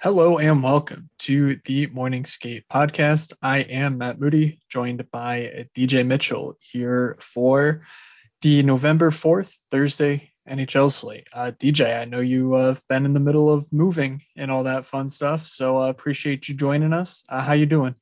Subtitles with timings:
[0.00, 3.32] Hello and welcome to the Morning Skate podcast.
[3.42, 7.82] I am Matt Moody, joined by DJ Mitchell here for
[8.40, 11.26] the November 4th, Thursday NHL slate.
[11.32, 14.86] Uh, DJ, I know you have been in the middle of moving and all that
[14.86, 17.24] fun stuff, so I uh, appreciate you joining us.
[17.28, 17.96] Uh, how you doing?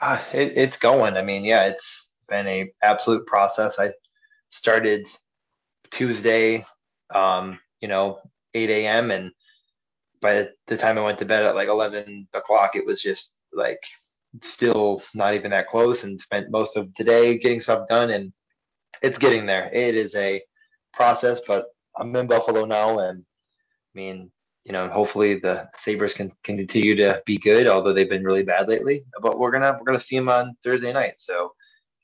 [0.00, 1.18] Uh, it, it's going.
[1.18, 3.78] I mean, yeah, it's been a absolute process.
[3.78, 3.92] I
[4.48, 5.06] started
[5.90, 6.64] Tuesday,
[7.14, 8.18] um, you know,
[8.54, 9.10] 8 a.m.
[9.10, 9.32] and
[10.22, 13.80] by the time I went to bed at like 11 o'clock, it was just like
[14.42, 18.32] still not even that close and spent most of today getting stuff done and
[19.02, 19.68] it's getting there.
[19.72, 20.40] It is a
[20.94, 21.66] process, but
[21.96, 24.30] I'm in Buffalo now and I mean,
[24.64, 28.44] you know, hopefully the Sabres can, can continue to be good, although they've been really
[28.44, 29.04] bad lately.
[29.20, 31.14] But we're gonna we're gonna see them on Thursday night.
[31.18, 31.52] So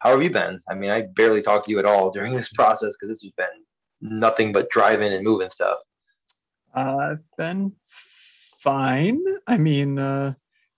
[0.00, 0.60] how have you been?
[0.68, 3.32] I mean, I barely talked to you at all during this process because this has
[3.36, 3.64] been
[4.00, 5.78] nothing but driving and moving stuff.
[6.74, 7.72] I've been
[8.58, 9.22] fine.
[9.46, 10.34] I mean, uh,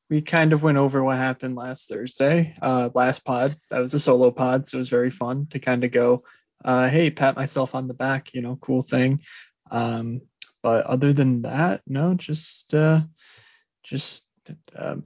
[0.08, 3.56] we kind of went over what happened last Thursday, uh, last pod.
[3.70, 6.24] That was a solo pod, so it was very fun to kind of go,
[6.64, 9.20] uh, hey, pat myself on the back, you know, cool thing.
[9.70, 10.22] Um,
[10.62, 13.02] but other than that, no, just uh,
[13.84, 14.26] just
[14.76, 14.96] uh,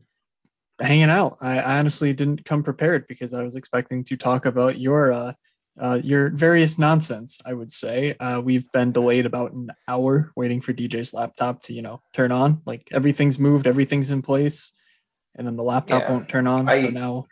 [0.81, 1.39] hanging out.
[1.41, 5.33] I, I honestly didn't come prepared because I was expecting to talk about your uh,
[5.79, 7.41] uh, your various nonsense.
[7.45, 11.75] I would say uh, we've been delayed about an hour waiting for DJ's laptop to
[11.75, 12.63] you know turn on.
[12.65, 14.73] Like everything's moved, everything's in place,
[15.35, 16.11] and then the laptop yeah.
[16.11, 16.69] won't turn on.
[16.69, 17.27] I, so now.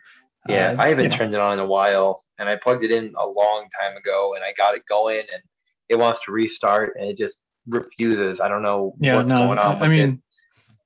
[0.47, 1.37] Yeah, uh, I haven't turned know.
[1.37, 4.43] it on in a while, and I plugged it in a long time ago, and
[4.43, 5.41] I got it going, and
[5.87, 8.41] it wants to restart, and it just refuses.
[8.41, 9.81] I don't know yeah, what's no, going on.
[9.81, 10.21] I mean,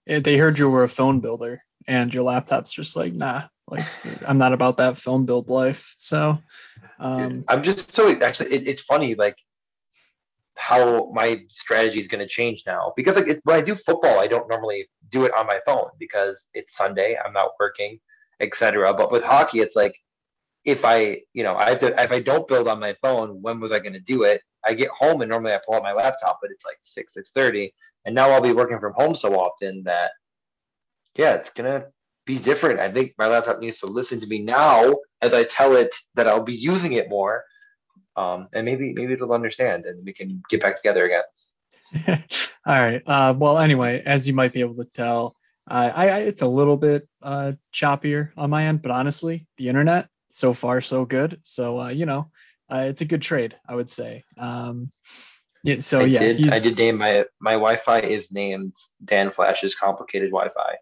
[0.05, 0.23] it.
[0.23, 3.85] they heard you were a phone builder, and your laptop's just like, nah, like
[4.28, 5.95] I'm not about that phone build life.
[5.97, 6.38] So
[7.00, 9.38] um, I'm just so actually, it, it's funny, like
[10.56, 14.19] how my strategy is going to change now because like it, when I do football,
[14.19, 18.00] I don't normally do it on my phone because it's Sunday, I'm not working,
[18.40, 18.94] etc.
[18.94, 19.96] But with hockey, it's like
[20.66, 23.59] if I, you know, I have to, if I don't build on my phone, when
[23.59, 24.41] was I going to do it?
[24.66, 27.31] I get home and normally I pull out my laptop, but it's like six, six
[27.31, 27.74] thirty,
[28.06, 30.12] and now I'll be working from home so often that
[31.16, 31.86] yeah, it's gonna
[32.27, 32.79] be different.
[32.79, 36.27] I think my laptop needs to listen to me now as I tell it that
[36.27, 37.43] I'll be using it more.
[38.15, 42.19] Um, and maybe maybe it'll understand and we can get back together again.
[42.65, 43.01] All right.
[43.05, 45.35] Uh, well, anyway, as you might be able to tell,
[45.69, 49.69] uh, I, I, it's a little bit uh, choppier on my end, but honestly, the
[49.69, 51.39] internet so far so good.
[51.44, 52.31] So uh, you know,
[52.69, 54.23] uh, it's a good trade, I would say.
[54.38, 54.91] Um,
[55.63, 59.75] yeah, so I yeah, did, I did name my my Wi-Fi is named Dan Flashes
[59.75, 60.75] complicated Wi-Fi.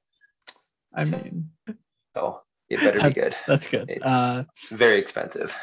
[0.95, 1.49] I mean,
[2.15, 3.35] oh, it better be good.
[3.47, 3.89] That's good.
[3.89, 5.53] It's uh, very expensive.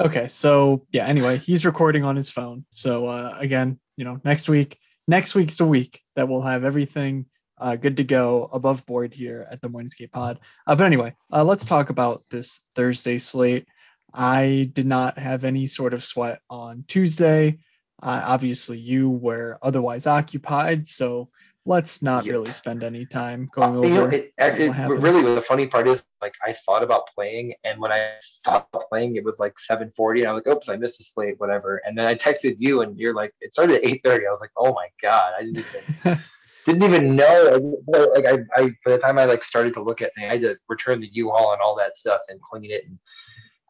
[0.00, 1.06] okay, so yeah.
[1.06, 2.64] Anyway, he's recording on his phone.
[2.70, 7.26] So uh, again, you know, next week, next week's the week that we'll have everything
[7.58, 10.38] uh, good to go above board here at the Morning Skate Pod.
[10.66, 13.66] Uh, but anyway, uh, let's talk about this Thursday slate.
[14.12, 17.58] I did not have any sort of sweat on Tuesday.
[18.02, 21.30] Uh, obviously, you were otherwise occupied, so
[21.66, 22.32] let's not yeah.
[22.32, 23.88] really spend any time uh, going over.
[23.88, 27.80] You know, it, it really, the funny part is, like, I thought about playing, and
[27.80, 31.00] when I stopped playing, it was like 7:40, and I was like, "Oops, I missed
[31.00, 34.26] a slate, whatever." And then I texted you, and you're like, "It started at 8:30."
[34.26, 36.18] I was like, "Oh my god, I didn't even."
[36.66, 37.78] didn't even know
[38.12, 40.40] like I, I by the time I like started to look at things, I had
[40.42, 42.98] to return the U-Haul and all that stuff and clean it and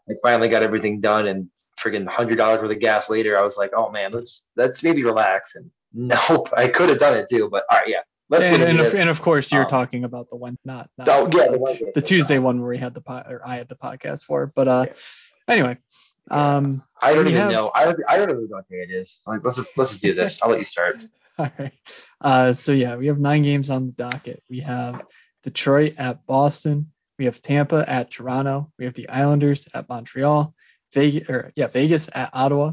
[0.09, 3.59] I finally got everything done and friggin' hundred dollars worth of gas later I was
[3.59, 5.71] like oh man let's let's maybe relax and
[6.29, 8.93] nope I could have done it too but all right yeah Let's and, and, of,
[8.93, 11.93] and, of, course, you're um, talking about the one, not, not oh, yeah, the, the,
[11.95, 14.51] the Tuesday one where we had the pod, or I had the podcast for.
[14.53, 14.95] But uh, yeah.
[15.47, 15.79] anyway,
[16.31, 17.71] um, I don't even have, know.
[17.73, 19.19] I, I don't really know what day it is.
[19.27, 20.41] Like, let's just let's just do this.
[20.43, 21.07] I'll let you start.
[21.39, 21.73] All right.
[22.21, 24.43] Uh, so yeah, we have nine games on the docket.
[24.51, 25.05] We have
[25.45, 26.91] Detroit at Boston.
[27.19, 28.73] We have Tampa at Toronto.
[28.79, 30.53] We have the Islanders at Montreal.
[30.93, 32.73] Vegas, or yeah, Vegas at Ottawa.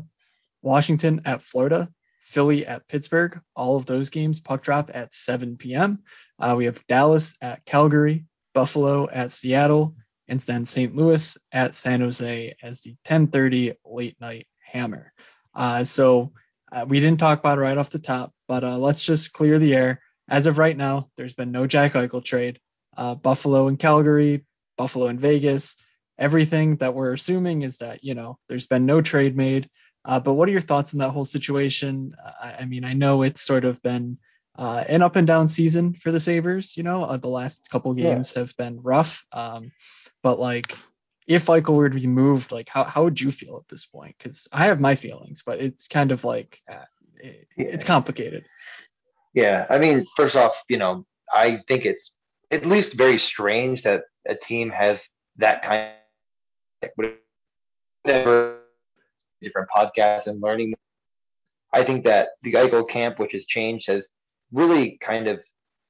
[0.62, 1.90] Washington at Florida.
[2.24, 3.40] Philly at Pittsburgh.
[3.56, 6.00] All of those games puck drop at 7 p.m.
[6.40, 9.96] Uh, we have Dallas at Calgary, Buffalo at Seattle,
[10.28, 10.96] and then St.
[10.96, 15.12] Louis at San Jose as the 10:30 late night hammer.
[15.54, 16.32] Uh, so
[16.72, 19.60] uh, we didn't talk about it right off the top, but uh, let's just clear
[19.60, 20.02] the air.
[20.30, 22.60] As of right now, there's been no Jack Eichel trade.
[22.96, 24.46] Uh, Buffalo and Calgary,
[24.78, 25.76] Buffalo and Vegas.
[26.18, 29.70] Everything that we're assuming is that you know there's been no trade made.
[30.06, 32.16] Uh, but what are your thoughts on that whole situation?
[32.24, 34.18] I, I mean, I know it's sort of been
[34.58, 36.76] uh, an up and down season for the Sabres.
[36.76, 38.42] You know, uh, the last couple games yeah.
[38.42, 39.26] have been rough.
[39.32, 39.72] Um,
[40.22, 40.78] but like,
[41.26, 44.16] if Eichel were to be moved, like, how, how would you feel at this point?
[44.18, 46.84] Because I have my feelings, but it's kind of like uh,
[47.16, 48.46] it, it's complicated.
[49.34, 52.12] Yeah, I mean, first off, you know, I think it's
[52.52, 55.02] at least very strange that a team has
[55.38, 55.94] that kind
[56.84, 56.90] of
[58.04, 58.60] whatever
[59.44, 60.74] different podcasts and learning.
[61.74, 64.08] I think that the Eichel camp, which has changed, has
[64.52, 65.40] really kind of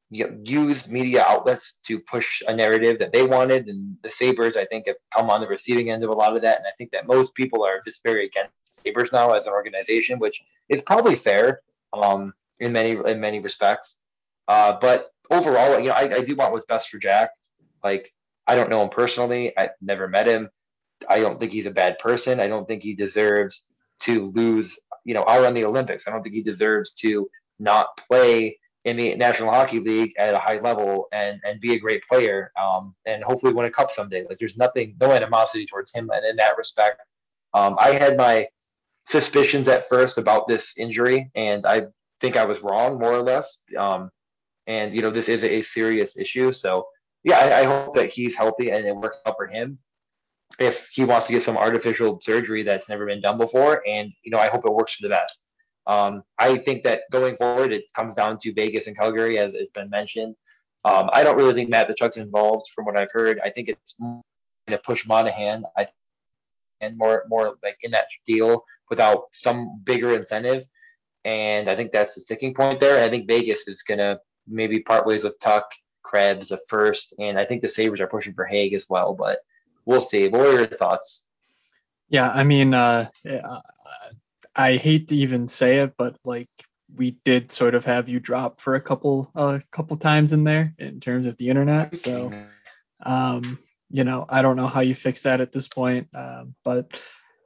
[0.10, 4.56] you know, used media outlets to push a narrative that they wanted, and the Sabres,
[4.56, 6.58] I think, have come on the receiving end of a lot of that.
[6.58, 8.54] And I think that most people are just very against
[8.84, 10.40] Sabres now as an organization, which
[10.70, 11.62] is probably fair
[11.94, 14.00] um, in many in many respects.
[14.48, 17.32] Uh, but overall, you know, I, I do want what's best for Jack.
[17.84, 18.14] Like,
[18.48, 19.56] I don't know him personally.
[19.58, 20.50] I've never met him.
[21.10, 22.40] I don't think he's a bad person.
[22.40, 23.68] I don't think he deserves
[24.02, 26.04] to lose, you know, out on the Olympics.
[26.08, 27.30] I don't think he deserves to
[27.60, 31.80] not play in the National Hockey League at a high level and and be a
[31.80, 34.26] great player um, and hopefully win a cup someday.
[34.28, 37.02] Like there's nothing, no animosity towards him and in that respect.
[37.54, 38.48] Um, I had my
[39.10, 41.84] suspicions at first about this injury, and I
[42.20, 43.58] think I was wrong more or less.
[43.78, 44.10] Um,
[44.68, 46.88] and you know this is a, a serious issue, so
[47.24, 49.78] yeah, I, I, hope that he's healthy and it works out for him.
[50.60, 54.32] If he wants to get some artificial surgery that's never been done before, and you
[54.32, 55.40] know I hope it works for the best.
[55.88, 59.72] Um, I think that going forward, it comes down to Vegas and Calgary, as it's
[59.72, 60.36] been mentioned.
[60.86, 63.40] Um, I don't really think Matt Tkachuk's involved, from what I've heard.
[63.44, 64.22] I think it's going
[64.70, 65.88] to push Monahan, I
[66.82, 70.66] and more more like in that deal without some bigger incentive.
[71.26, 73.04] And I think that's the sticking point there.
[73.04, 75.64] I think Vegas is going to maybe part ways with Tuch,
[76.04, 79.14] Krebs at first, and I think the Sabres are pushing for Hague as well.
[79.14, 79.40] But
[79.86, 80.28] we'll see.
[80.28, 81.24] What are your thoughts?
[82.10, 83.08] Yeah, I mean, uh,
[84.56, 86.50] I hate to even say it, but like
[86.96, 90.44] we did sort of have you drop for a couple a uh, couple times in
[90.44, 91.96] there in terms of the internet.
[91.96, 92.32] So
[93.02, 93.60] um,
[93.90, 96.08] you know, I don't know how you fix that at this point.
[96.14, 97.02] Um, but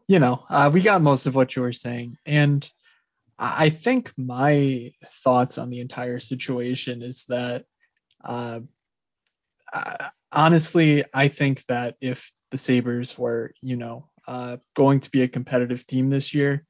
[0.07, 2.18] you know, uh, we got most of what you were saying.
[2.25, 2.69] And
[3.38, 4.92] I think my
[5.24, 7.66] thoughts on the entire situation is that
[8.24, 8.62] uh,
[10.32, 15.28] honestly, I think that if the Sabres were, you know, uh, going to be a
[15.28, 16.66] competitive team this year,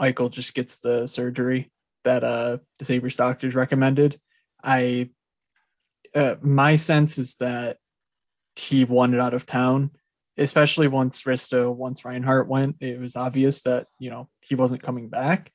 [0.00, 1.70] Eichel just gets the surgery
[2.04, 4.18] that uh, the Sabres doctors recommended.
[4.62, 5.10] I
[6.14, 7.78] uh, my sense is that
[8.56, 9.90] he wanted out of town,
[10.38, 12.76] especially once Risto, once Reinhart went.
[12.80, 15.52] It was obvious that you know he wasn't coming back.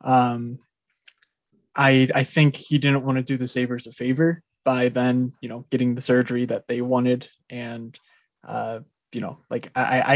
[0.00, 0.58] Um,
[1.74, 5.48] I I think he didn't want to do the Sabres a favor by then you
[5.48, 7.98] know getting the surgery that they wanted, and
[8.46, 8.80] uh,
[9.12, 10.14] you know like I I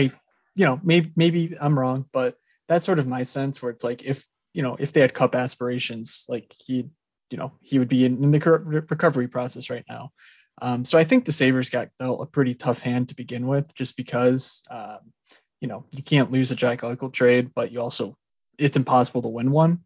[0.55, 2.37] you know maybe maybe I'm wrong, but
[2.69, 5.35] that's sort of my sense where it's like if you know if they had cup
[5.35, 6.89] aspirations like he
[7.31, 8.41] you know he would be in, in the
[8.89, 10.12] recovery process right now.
[10.61, 13.73] Um, so i think the sabres got dealt a pretty tough hand to begin with
[13.77, 14.99] just because um,
[15.61, 18.17] you know you can't lose a jack eichel trade but you also
[18.59, 19.81] it's impossible to win one.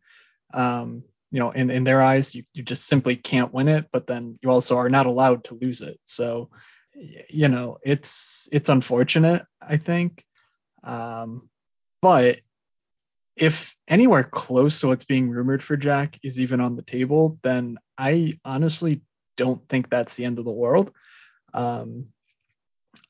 [0.54, 4.06] Um, you know in, in their eyes you, you just simply can't win it but
[4.06, 6.50] then you also are not allowed to lose it so
[7.28, 10.24] you know it's it's unfortunate i think
[10.84, 11.48] um,
[12.00, 12.40] but
[13.36, 17.78] if anywhere close to what's being rumored for Jack is even on the table, then
[17.96, 19.02] I honestly
[19.36, 20.92] don't think that's the end of the world.
[21.54, 22.08] Um,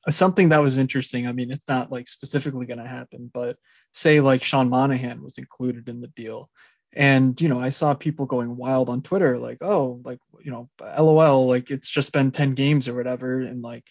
[0.08, 1.26] something that was interesting.
[1.26, 3.56] I mean, it's not like specifically going to happen, but
[3.92, 6.48] say like Sean Monahan was included in the deal.
[6.94, 10.68] And, you know, I saw people going wild on Twitter, like, oh, like, you know,
[10.80, 13.40] LOL, like it's just been 10 games or whatever.
[13.40, 13.84] And like,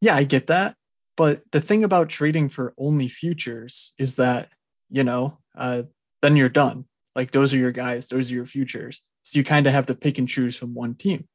[0.00, 0.76] yeah, I get that.
[1.16, 4.48] But the thing about trading for only futures is that
[4.92, 5.82] you know, uh,
[6.20, 6.84] then you're done.
[7.16, 9.02] Like those are your guys, those are your futures.
[9.22, 11.26] So you kind of have to pick and choose from one team.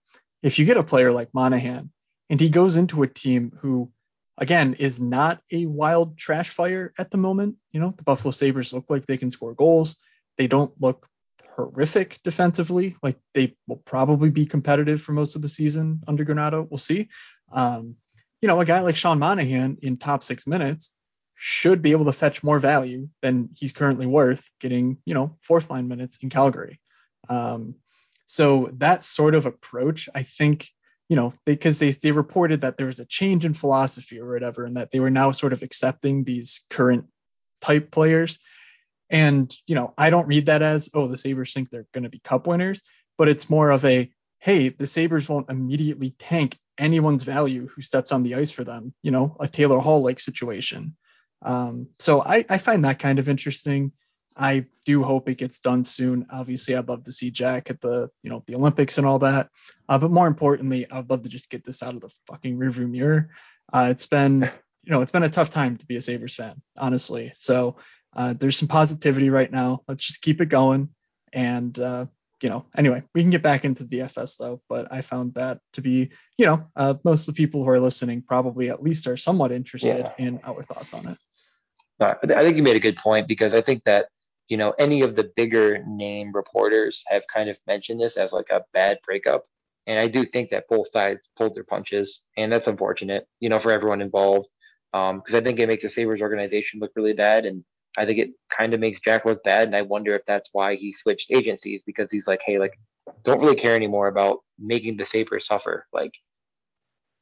[0.44, 1.92] If you get a player like Monahan
[2.30, 3.92] and he goes into a team who,
[4.38, 8.74] again, is not a wild trash fire at the moment, you know, the Buffalo Sabres
[8.74, 9.98] look like they can score goals.
[10.38, 11.08] They don't look
[11.56, 12.96] horrific defensively.
[13.02, 16.68] Like they will probably be competitive for most of the season under Granato.
[16.70, 17.10] We'll see.
[17.52, 17.96] Um,
[18.42, 20.92] you know, a guy like Sean Monahan in top six minutes
[21.34, 25.70] should be able to fetch more value than he's currently worth getting, you know, fourth
[25.70, 26.80] line minutes in Calgary.
[27.30, 27.76] Um,
[28.26, 30.70] so that sort of approach, I think,
[31.10, 34.66] you know, because they, they reported that there was a change in philosophy or whatever,
[34.66, 37.06] and that they were now sort of accepting these current
[37.62, 38.40] type players.
[39.10, 42.10] And, you know, I don't read that as, oh, the Sabres think they're going to
[42.10, 42.82] be cup winners,
[43.18, 48.12] but it's more of a, hey, the Sabres won't immediately tank anyone's value who steps
[48.12, 50.96] on the ice for them, you know, a Taylor Hall like situation.
[51.42, 53.92] Um, so I, I find that kind of interesting.
[54.36, 56.28] I do hope it gets done soon.
[56.30, 59.50] Obviously, I'd love to see Jack at the you know the Olympics and all that.
[59.90, 62.90] Uh, but more importantly, I'd love to just get this out of the fucking rearview
[62.90, 63.30] mirror.
[63.72, 64.42] Uh, it's been
[64.84, 67.32] you know it's been a tough time to be a Sabres fan, honestly.
[67.34, 67.78] So
[68.18, 69.84] uh, there's some positivity right now.
[69.88, 70.90] Let's just keep it going,
[71.32, 72.08] and uh,
[72.42, 75.82] you know, anyway, we can get back into DFS though, but I found that to
[75.82, 79.18] be, you know, uh, most of the people who are listening probably at least are
[79.18, 80.12] somewhat interested yeah.
[80.18, 81.18] in our thoughts on it.
[82.00, 84.08] I think you made a good point because I think that,
[84.48, 88.50] you know, any of the bigger name reporters have kind of mentioned this as like
[88.52, 89.46] a bad breakup.
[89.88, 93.58] And I do think that both sides pulled their punches, and that's unfortunate, you know,
[93.58, 94.50] for everyone involved.
[94.92, 97.64] Because um, I think it makes the Sabres organization look really bad, and
[97.98, 100.76] I think it kind of makes Jack look bad, and I wonder if that's why
[100.76, 102.80] he switched agencies because he's like, hey, like,
[103.24, 105.88] don't really care anymore about making the Sabres suffer.
[105.92, 106.14] Like,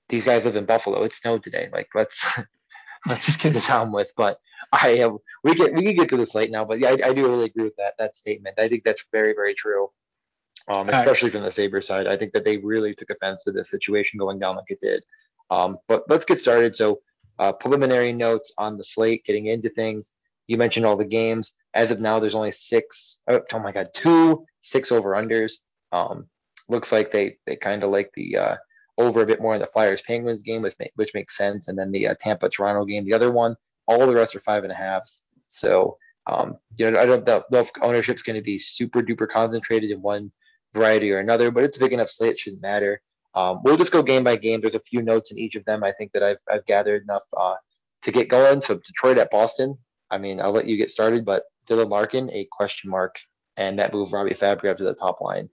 [0.09, 1.03] these guys live in Buffalo.
[1.03, 1.69] It snowed today.
[1.71, 2.23] Like, let's
[3.07, 4.11] let's just get this on with.
[4.17, 4.39] But
[4.71, 5.13] I have
[5.43, 6.65] we can we can get to this late now.
[6.65, 8.59] But yeah, I, I do really agree with that that statement.
[8.59, 9.89] I think that's very very true.
[10.67, 11.33] Um, especially right.
[11.33, 14.39] from the Sabres side, I think that they really took offense to this situation going
[14.39, 15.03] down like it did.
[15.51, 16.75] Um, but let's get started.
[16.75, 17.01] So,
[17.37, 20.13] uh, preliminary notes on the slate, getting into things.
[20.47, 21.51] You mentioned all the games.
[21.73, 23.19] As of now, there's only six.
[23.27, 25.53] Oh, oh my God, two six over unders.
[25.91, 26.27] Um,
[26.69, 28.55] looks like they they kind of like the uh,
[28.97, 31.91] over a bit more in the Flyers Penguins game, which which makes sense, and then
[31.91, 33.05] the uh, Tampa Toronto game.
[33.05, 33.55] The other one,
[33.87, 35.23] all the rest are five and a halves.
[35.47, 35.97] So
[36.27, 40.01] um, you know, I don't know if ownership's going to be super duper concentrated in
[40.01, 40.31] one
[40.73, 43.01] variety or another, but it's a big enough slate, it shouldn't matter.
[43.35, 44.61] Um, we'll just go game by game.
[44.61, 45.83] There's a few notes in each of them.
[45.83, 47.55] I think that I've, I've gathered enough uh,
[48.03, 48.61] to get going.
[48.61, 49.77] So Detroit at Boston,
[50.09, 53.19] I mean, I'll let you get started, but Dylan Larkin, a question mark,
[53.57, 55.49] and that move Robbie Fabbri up to the top line.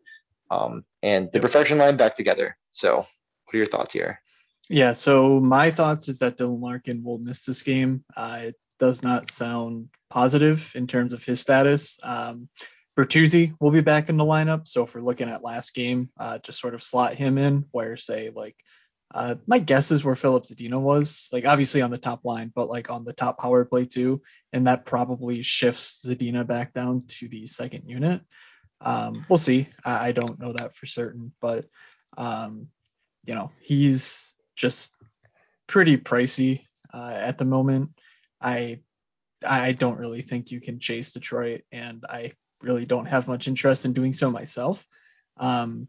[0.51, 2.57] Um, and the perfection line back together.
[2.73, 4.21] So, what are your thoughts here?
[4.69, 8.05] Yeah, so my thoughts is that Dylan Larkin will miss this game.
[8.17, 11.99] Uh, it does not sound positive in terms of his status.
[12.03, 12.49] Um,
[12.97, 14.69] Bertuzzi will be back in the lineup.
[14.69, 17.97] So if we're looking at last game, uh, just sort of slot him in where,
[17.97, 18.57] say, like
[19.15, 22.69] uh, my guess is where Filip Zadina was, like obviously on the top line, but
[22.69, 27.29] like on the top power play too, and that probably shifts Zadina back down to
[27.29, 28.23] the second unit.
[28.81, 29.69] Um, we'll see.
[29.85, 31.67] I, I, don't know that for certain, but
[32.17, 32.69] um,
[33.25, 34.95] you know he's just
[35.67, 37.91] pretty pricey uh, at the moment.
[38.41, 38.81] I
[39.47, 43.85] I don't really think you can chase Detroit, and I really don't have much interest
[43.85, 44.85] in doing so myself.
[45.37, 45.89] Um,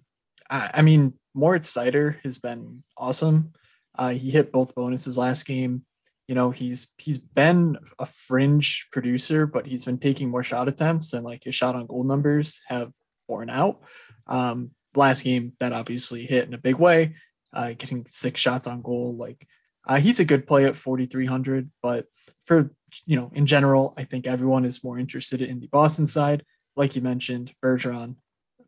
[0.50, 3.54] I, I mean, Moritz Seider has been awesome.
[3.98, 5.84] Uh, he hit both bonuses last game.
[6.28, 11.13] You know, he's he's been a fringe producer, but he's been taking more shot attempts
[11.13, 12.92] and like his shot on goal numbers have
[13.28, 13.82] borne out.
[14.25, 17.16] Um, last game that obviously hit in a big way,
[17.52, 19.16] uh, getting six shots on goal.
[19.18, 19.46] Like
[19.86, 22.08] uh, he's a good play at 4,300, but
[22.46, 22.72] for
[23.06, 26.46] you know in general, I think everyone is more interested in the Boston side.
[26.75, 28.16] Like you mentioned, Bergeron,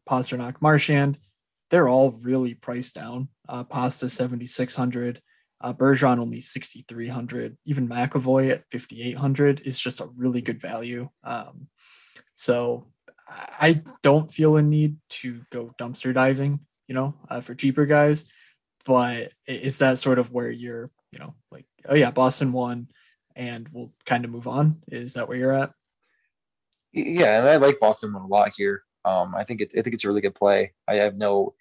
[0.07, 1.17] Pastrnak, Marchand
[1.69, 3.29] they're all really priced down.
[3.47, 5.21] Uh, Pasta 7,600,
[5.61, 7.57] uh, Bergeron only 6,300.
[7.65, 11.09] Even McAvoy at 5,800 is just a really good value.
[11.23, 11.67] Um,
[12.33, 12.87] so
[13.27, 18.25] I don't feel a need to go dumpster diving, you know, uh, for cheaper guys.
[18.85, 22.87] But is that sort of where you're, you know, like, oh yeah, Boston won,
[23.35, 24.83] and we'll kind of move on?
[24.87, 25.71] Is that where you're at?
[26.93, 28.83] Yeah, and I like Boston one a lot here.
[29.05, 30.73] Um, I think it's I think it's a really good play.
[30.87, 31.53] I have no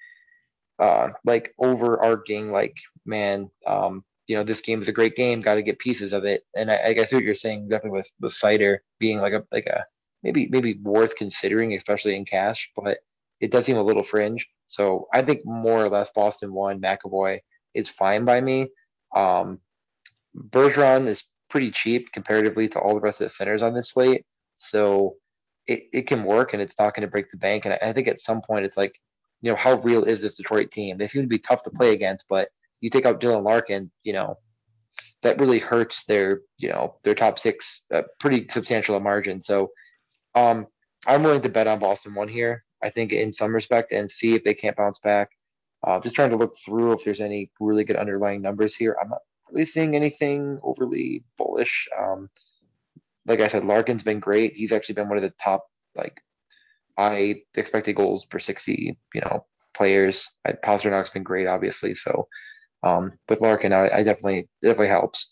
[0.80, 2.74] uh like overarching like
[3.06, 6.24] man um you know this game is a great game got to get pieces of
[6.24, 6.44] it.
[6.56, 9.66] And I, I guess what you're saying definitely with the Seider being like a like
[9.66, 9.84] a
[10.22, 12.98] maybe maybe worth considering especially in cash but
[13.40, 14.48] it does seem a little fringe.
[14.66, 17.40] So I think more or less Boston one McAvoy
[17.74, 18.70] is fine by me.
[19.14, 19.60] Um
[20.36, 24.24] Bergeron is pretty cheap comparatively to all the rest of the centers on this slate.
[24.56, 25.16] So
[25.66, 27.64] it, it can work and it's not going to break the bank.
[27.64, 28.94] And I, I think at some point it's like,
[29.40, 30.98] you know, how real is this Detroit team?
[30.98, 32.48] They seem to be tough to play against, but
[32.80, 34.36] you take out Dylan Larkin, you know,
[35.22, 39.40] that really hurts their, you know, their top six, uh, pretty substantial margin.
[39.40, 39.70] So,
[40.34, 40.66] um,
[41.06, 42.64] I'm willing to bet on Boston one here.
[42.82, 45.30] I think in some respect, and see if they can't bounce back.
[45.86, 48.96] Uh, just trying to look through if there's any really good underlying numbers here.
[49.00, 51.88] I'm not really seeing anything overly bullish.
[51.98, 52.28] Um,
[53.26, 54.54] like I said, Larkin's been great.
[54.54, 55.66] He's actually been one of the top
[55.96, 56.20] like
[56.96, 60.28] I expected goals per 60, you know, players.
[60.46, 61.94] I, Pastrnak's been great, obviously.
[61.94, 62.28] So
[62.82, 65.28] um, with Larkin, I, I definitely definitely helps.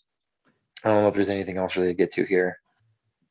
[0.83, 2.57] I don't know if there's anything else really to get to here.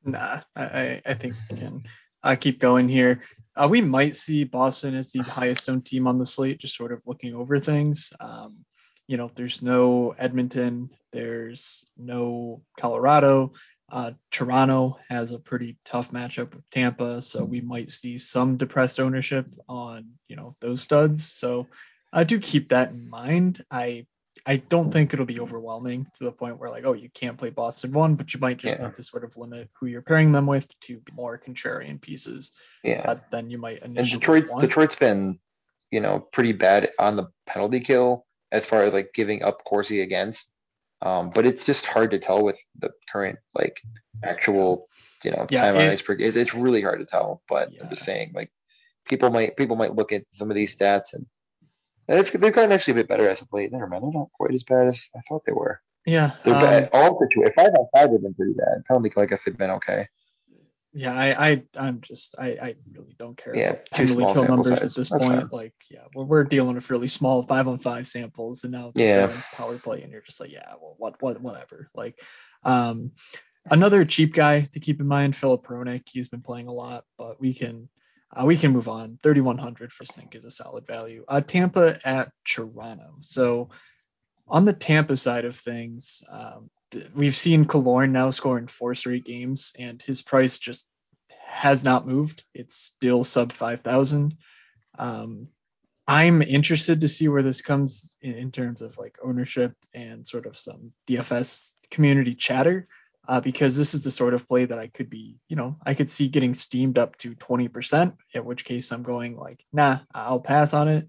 [0.05, 1.85] Nah, I, I think we can
[2.23, 3.23] uh, keep going here.
[3.55, 6.93] Uh, we might see Boston as the highest owned team on the slate, just sort
[6.93, 8.13] of looking over things.
[8.19, 8.65] Um,
[9.07, 13.53] you know, there's no Edmonton, there's no Colorado,
[13.93, 18.99] uh, Toronto has a pretty tough matchup with Tampa, so we might see some depressed
[18.99, 21.31] ownership on you know those studs.
[21.31, 21.69] So
[22.13, 23.65] I do keep that in mind.
[23.71, 24.07] I
[24.47, 27.51] I don't think it'll be overwhelming to the point where like, oh, you can't play
[27.51, 28.87] Boston one, but you might just Yeah.
[28.87, 33.03] need to sort of limit who you're pairing them with to more contrarian pieces Yeah.
[33.03, 34.63] that then you might And initially Detroit's want.
[34.63, 35.39] Detroit's been,
[35.91, 40.01] you know, pretty bad on the penalty kill as far as like giving up Corsi
[40.01, 40.51] against.
[41.03, 43.81] Um, but it's just hard to tell with the current like
[44.23, 44.89] actual,
[45.25, 47.43] you know, Yeah, time on it- ice per it's, it's really hard to tell.
[47.49, 48.51] But I'm just saying, like
[49.05, 51.27] people might people might look at some of these stats and
[52.07, 53.73] they've, they've gotten actually a bit better as of late.
[53.73, 55.81] Never mind, they're not quite as bad as I thought they were.
[56.07, 56.91] Yeah, They're um, bad.
[56.93, 57.55] All situations.
[57.57, 58.85] Five on five have been pretty bad.
[58.87, 60.09] Penalty kill, I guess, have been okay.
[60.95, 61.15] Yeah.
[61.15, 64.91] I, I, I'm just, I, I really don't care Yeah, about penalty kill numbers size.
[64.91, 65.41] at this That's point.
[65.41, 65.49] fine.
[65.53, 69.33] Like, yeah, we're, we're dealing with really small five on five samples, and now Yeah.
[69.53, 71.89] power play, and you're just like, yeah, well, what, what, whatever.
[71.95, 72.21] Like,
[72.63, 73.13] um,
[73.71, 76.03] another cheap guy to keep in mind, Filip Hronek.
[76.11, 77.89] He's been playing a lot, but we can.
[78.35, 79.19] Uh, we can move on.
[79.23, 81.23] 3,100 for Stink is a solid value.
[81.29, 83.17] Uh, Tampa at Toronto.
[83.21, 83.69] So
[84.49, 86.71] on the Tampa side of things, um,
[87.15, 90.89] we've seen Killorn now scoring four straight games, and his price just
[91.47, 92.45] has not moved.
[92.55, 94.37] It's still sub 5,000.
[94.99, 95.49] Um,
[96.07, 100.47] I'm interested to see where this comes in, in terms of like ownership and sort
[100.47, 102.89] of some DFS community chatter,
[103.29, 105.95] uh, because this is the sort of play that I could be, you know, I
[105.95, 110.41] could see getting steamed up to 20%, at which case I'm going like, nah, I'll
[110.41, 111.09] pass on it.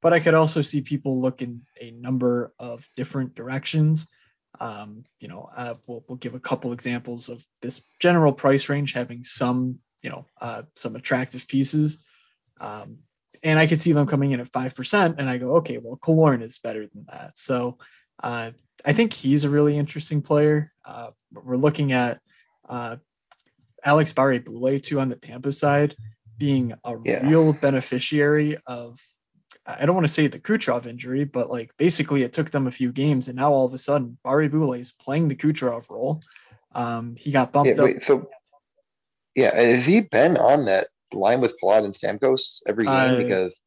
[0.00, 4.06] But I could also see people look in a number of different directions.
[4.60, 8.92] Um, you know, uh, we'll, we'll give a couple examples of this general price range
[8.92, 12.04] having some, you know, uh, some attractive pieces.
[12.60, 12.98] Um,
[13.42, 16.42] and I could see them coming in at 5%, and I go, okay, well, Killorn
[16.42, 17.38] is better than that.
[17.38, 17.78] So
[18.20, 18.50] uh,
[18.84, 20.72] I think he's a really interesting player.
[20.84, 22.20] Uh, we're looking at
[22.68, 22.96] uh,
[23.84, 25.94] Alex Barré-Boulet, too, on the Tampa side,
[26.36, 27.28] being a Yeah.
[27.28, 28.98] real beneficiary of,
[29.68, 32.70] I don't want to say the Kucherov injury, but like basically it took them a
[32.70, 36.22] few games, and now all of a sudden, Barré-Boulet is playing the Kucherov role.
[36.74, 38.02] Um, he got Yeah, bumped up.
[38.02, 38.30] so
[39.34, 42.94] yeah, has he been on that line with Palat and Stamkos every game?
[42.94, 43.60] Uh, because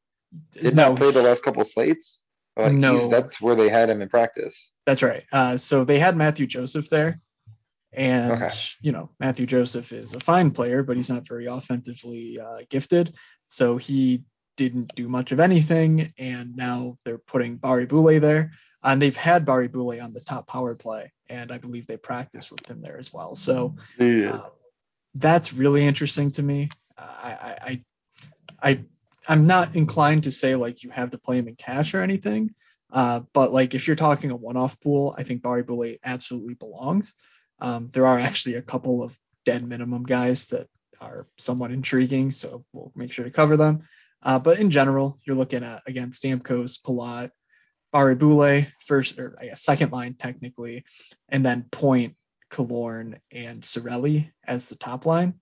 [0.51, 2.19] did no, not play the last couple slates.
[2.57, 3.09] Like, No.
[3.09, 4.71] that's where they had him in practice.
[4.85, 5.23] That's right.
[5.31, 7.21] Uh, so they had Mathieu Joseph there,
[7.93, 8.49] and Okay.
[8.81, 13.13] you know Mathieu Joseph is a fine player, but he's not very offensively uh, gifted.
[13.45, 14.23] So he
[14.61, 18.51] didn't do much of anything, and now they're putting Barré-Boulet there,
[18.83, 22.69] and they've had Barré-Boulet on the top power play, and I believe they practiced with
[22.69, 23.33] him there as well.
[23.33, 23.77] So
[24.33, 24.43] um,
[25.15, 26.69] that's really interesting to me.
[26.95, 27.57] Uh, I, I,
[28.61, 28.79] I, I,
[29.27, 32.53] I'm not inclined to say like you have to play him in cash or anything.
[32.93, 37.15] Uh, but like if you're talking a one-off pool, I think Barré-Boulet absolutely belongs.
[37.59, 40.67] Um, there are actually a couple of dead minimum guys that
[40.99, 43.87] are somewhat intriguing, so we'll make sure to cover them.
[44.23, 47.31] Uh, but in general, you're looking at again Stamkos, Palat,
[47.93, 50.83] Barré-Boulet, first or I guess second line technically,
[51.29, 52.15] and then Point,
[52.51, 55.35] Killorn, and Cirelli as the top line.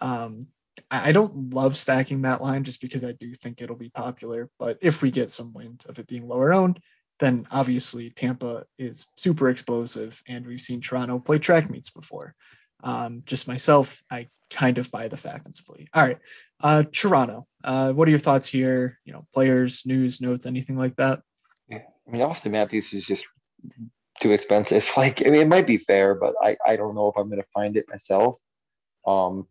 [0.00, 0.48] Um,
[0.90, 4.50] I don't love stacking that line just because I do think it'll be popular.
[4.58, 6.80] But if we get some wind of it being lower owned,
[7.18, 12.34] then obviously Tampa is super explosive, and we've seen Toronto play track meets before.
[12.82, 15.88] Um, just myself, I kind of buy the factensively.
[15.92, 16.18] All right,
[16.60, 17.46] uh, Toronto.
[17.64, 18.98] Uh, what are your thoughts here?
[19.04, 21.22] You know, players, news, notes, anything like that?
[21.68, 21.82] Yeah.
[22.06, 23.24] I mean, Auston Matthews is just
[24.20, 24.88] too expensive.
[24.96, 27.42] Like, I mean, it might be fair, but I, I don't know if I'm going
[27.42, 28.36] to find it myself.
[29.06, 29.46] Um,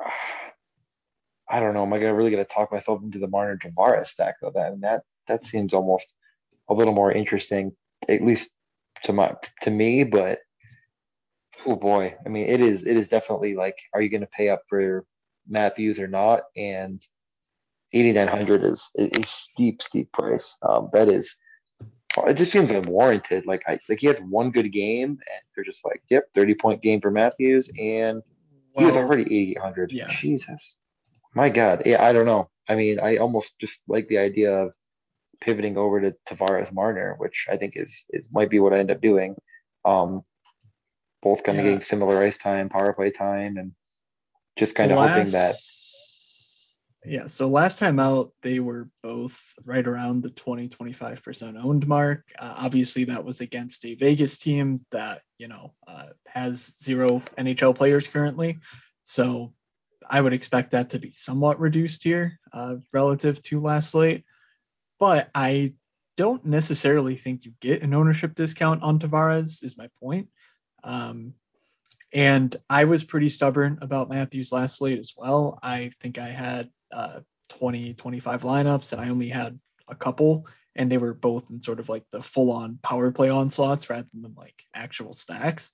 [1.50, 1.82] I don't know.
[1.82, 4.52] Am I gonna really gonna talk myself into the Marner Tavares stack though?
[4.54, 6.12] That and that that seems almost
[6.68, 7.72] a little more interesting,
[8.06, 8.50] at least
[9.04, 10.04] to my to me.
[10.04, 10.40] But
[11.66, 14.62] oh boy, I mean, it is it is definitely like, are you gonna pay up
[14.68, 15.04] for
[15.48, 16.42] Matthews or not?
[16.56, 17.00] And
[17.92, 20.56] 8900 is is a steep steep price.
[20.62, 21.34] Um, that is.
[22.26, 23.46] It just seems unwarranted.
[23.46, 26.82] Like I like he has one good game, and they're just like, "Yep, thirty point
[26.82, 28.22] game for Matthews," and
[28.72, 29.92] he was already eighty eight hundred.
[29.92, 30.08] yeah.
[30.08, 30.76] Jesus,
[31.34, 31.82] my God.
[31.86, 32.50] Yeah, I don't know.
[32.68, 34.72] I mean, I almost just like the idea of
[35.40, 38.90] pivoting over to Tavares Marner, which I think is is might be what I end
[38.90, 39.36] up doing.
[39.84, 40.24] Um,
[41.22, 41.70] both kind of Yeah.
[41.72, 43.72] getting similar ice time, power play time, and
[44.58, 45.54] just kind of hoping that.
[47.04, 52.24] Yeah, so last time out, they were both right around the 20 25% owned mark.
[52.38, 57.74] Uh, obviously, that was against a Vegas team that, you know, uh, has zero NHL
[57.74, 58.58] players currently.
[59.04, 59.54] So
[60.06, 64.24] I would expect that to be somewhat reduced here uh, relative to last slate.
[64.98, 65.74] But I
[66.16, 70.28] don't necessarily think you get an ownership discount on Tavares, is my point.
[70.84, 71.34] Um,
[72.12, 75.58] and I was pretty stubborn about Matthews last slate as well.
[75.62, 80.46] I think I had uh, 20, 25 lineups, and I only had a couple
[80.78, 84.06] and they were both in sort of like the full on power play onslaughts rather
[84.14, 85.72] than like actual stacks.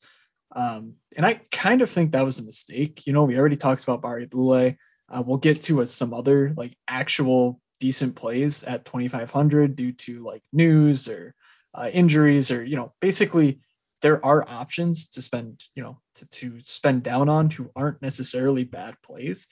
[0.56, 3.06] Um, and I kind of think that was a mistake.
[3.06, 4.78] You know, we already talked about Barré-Boulet.
[5.08, 10.20] Uh, we'll get to a, some other like actual decent plays at 2,500 due to
[10.20, 11.34] like news or
[11.74, 13.60] uh, injuries or, you know, basically
[14.04, 18.62] there are options to spend, you know, to, to spend down on who aren't necessarily
[18.62, 19.46] bad plays.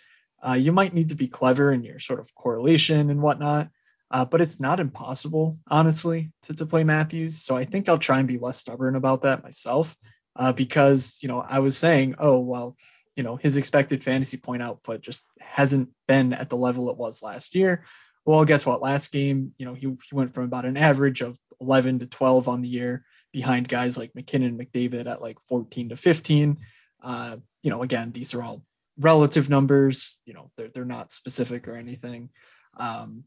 [0.47, 3.71] Uh, you might need to be clever in your sort of correlation and whatnot,
[4.11, 7.43] uh, but it's not impossible, honestly, to, to play Matthews.
[7.43, 9.97] So I think I'll try and be less stubborn about that myself
[10.37, 12.77] uh, because, you know, I was saying, oh, well,
[13.17, 17.23] you know, his expected fantasy point output just hasn't been at the level it was
[17.23, 17.87] last year.
[18.27, 18.83] Well, guess what?
[18.83, 22.49] Last game, you know, he, he went from about an average of 11 to 12
[22.49, 26.59] on the year behind guys like MacKinnon, and McDavid at like 14 to 15.
[27.03, 28.63] Uh, you know, again, these are all
[28.99, 30.21] relative numbers.
[30.25, 32.31] You know, they're they're not specific or anything.
[32.77, 33.25] Um,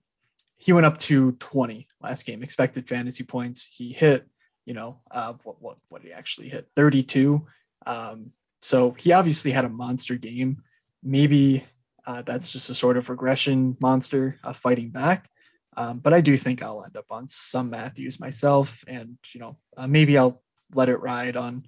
[0.58, 3.66] he went up to 20 last game expected fantasy points.
[3.66, 4.28] He hit,
[4.66, 6.68] you know, uh, what what what did he actually hit?
[6.76, 7.46] 32.
[7.86, 10.64] Um, so he obviously had a monster game.
[11.04, 11.66] Maybe
[12.06, 15.30] uh, that's just a sort of regression monster uh, fighting back.
[15.78, 19.58] Um, but I do think I'll end up on some Matthews myself, and you know
[19.76, 20.42] uh, maybe I'll
[20.74, 21.66] let it ride on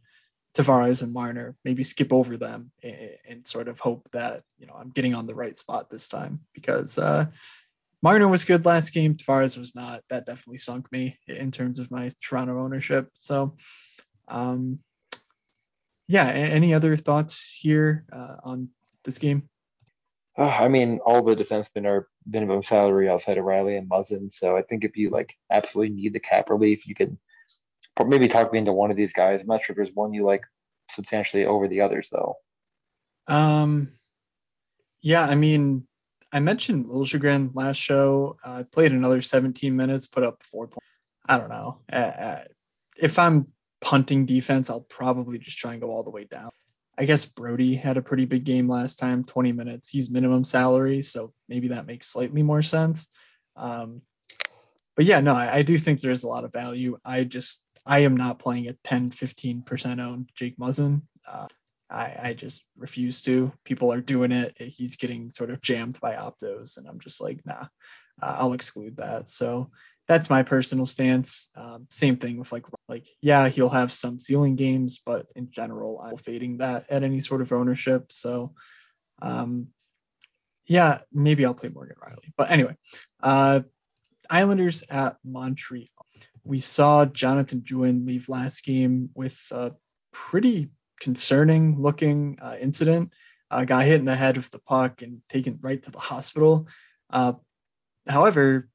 [0.56, 1.56] Tavares and Marner.
[1.64, 5.28] Maybe skip over them and, and, sort of hope that you know I'm getting on
[5.28, 7.26] the right spot this time because uh,
[8.02, 9.16] Marner was good last game.
[9.16, 10.04] Tavares was not.
[10.10, 13.10] That definitely sunk me in terms of my Toronto ownership.
[13.14, 13.58] So,
[14.28, 14.80] um,
[16.08, 16.28] yeah.
[16.28, 18.70] Any other thoughts here uh, on
[19.04, 19.50] this game?
[20.38, 24.34] Uh, I mean, all the defensemen are minimum salary outside of Rielly and Muzzin.
[24.34, 27.18] So I think if you like absolutely need the cap relief, you could
[28.06, 29.42] maybe talk me into one of these guys.
[29.42, 30.44] I'm not sure if there's one you like
[30.92, 32.36] substantially over the others though.
[33.28, 33.92] Um,
[35.02, 35.88] yeah, I mean,
[36.32, 38.36] I mentioned Liljegren last show.
[38.44, 40.86] I uh, played another 17 minutes, put up four points.
[41.26, 41.80] I don't know.
[41.92, 42.44] Uh, uh,
[43.02, 43.48] if I'm
[43.82, 46.52] punting defense, I'll probably just try and go all the way down.
[46.98, 49.90] I guess Brodie had a pretty big game last time, 20 minutes.
[49.90, 53.08] He's minimum salary, so maybe that makes slightly more sense.
[53.56, 54.02] Um,
[54.96, 56.98] but yeah, no, I, I, do think there's a lot of value.
[57.06, 61.04] I just, I am not playing a 10, 15% owned Jake Muzzin.
[61.28, 61.48] Uh,
[61.90, 63.52] I, I just refuse to.
[63.64, 64.58] People are doing it.
[64.58, 67.68] He's getting sort of jammed by optos, and I'm just like, nah,
[68.22, 69.30] uh, I'll exclude that.
[69.30, 69.70] So
[70.08, 71.50] that's my personal stance.
[71.56, 76.00] Um, same thing with like like yeah, he'll have some ceiling games, but in general,
[76.02, 78.12] I'm fading that at any sort of ownership.
[78.12, 78.54] So
[79.22, 79.68] um,
[80.66, 82.32] yeah, maybe I'll play Morgan Rielly.
[82.38, 82.76] But anyway,
[83.22, 83.62] uh,
[84.30, 85.88] Islanders at Montreal.
[86.44, 89.74] We saw Jonathan Drouin leave last game with a
[90.14, 93.12] pretty concerning looking uh, incident.
[93.52, 96.68] Uh, got hit in the head with the puck and taken right to the hospital.
[97.10, 97.34] Uh,
[98.08, 98.70] however,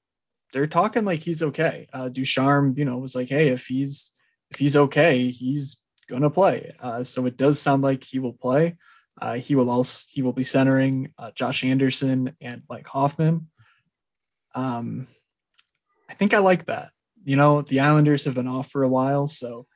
[0.52, 1.88] they're talking like he's okay.
[1.92, 4.12] Uh, Ducharme, you know, was like, hey, if he's
[4.50, 6.72] if he's okay, he's gonna play.
[6.80, 8.76] Uh, so it does sound like he will play.
[9.20, 13.48] Uh, he will also he will be centering uh, Josh Anderson and Mike Hoffman.
[14.54, 15.08] Um,
[16.08, 16.90] I think I like that.
[17.24, 19.66] You know, the Islanders have been off for a while, so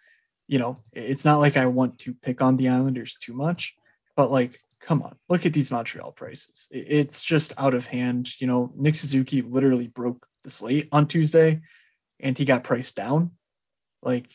[0.47, 3.75] you know it's not like I want to pick on the Islanders too much,
[4.15, 6.69] but like come on, look at these Montreal prices.
[6.71, 8.29] It's just out of hand.
[8.41, 11.61] You know, Nick Suzuki literally broke the slate on Tuesday
[12.21, 13.33] and he got priced down.
[14.01, 14.29] Like,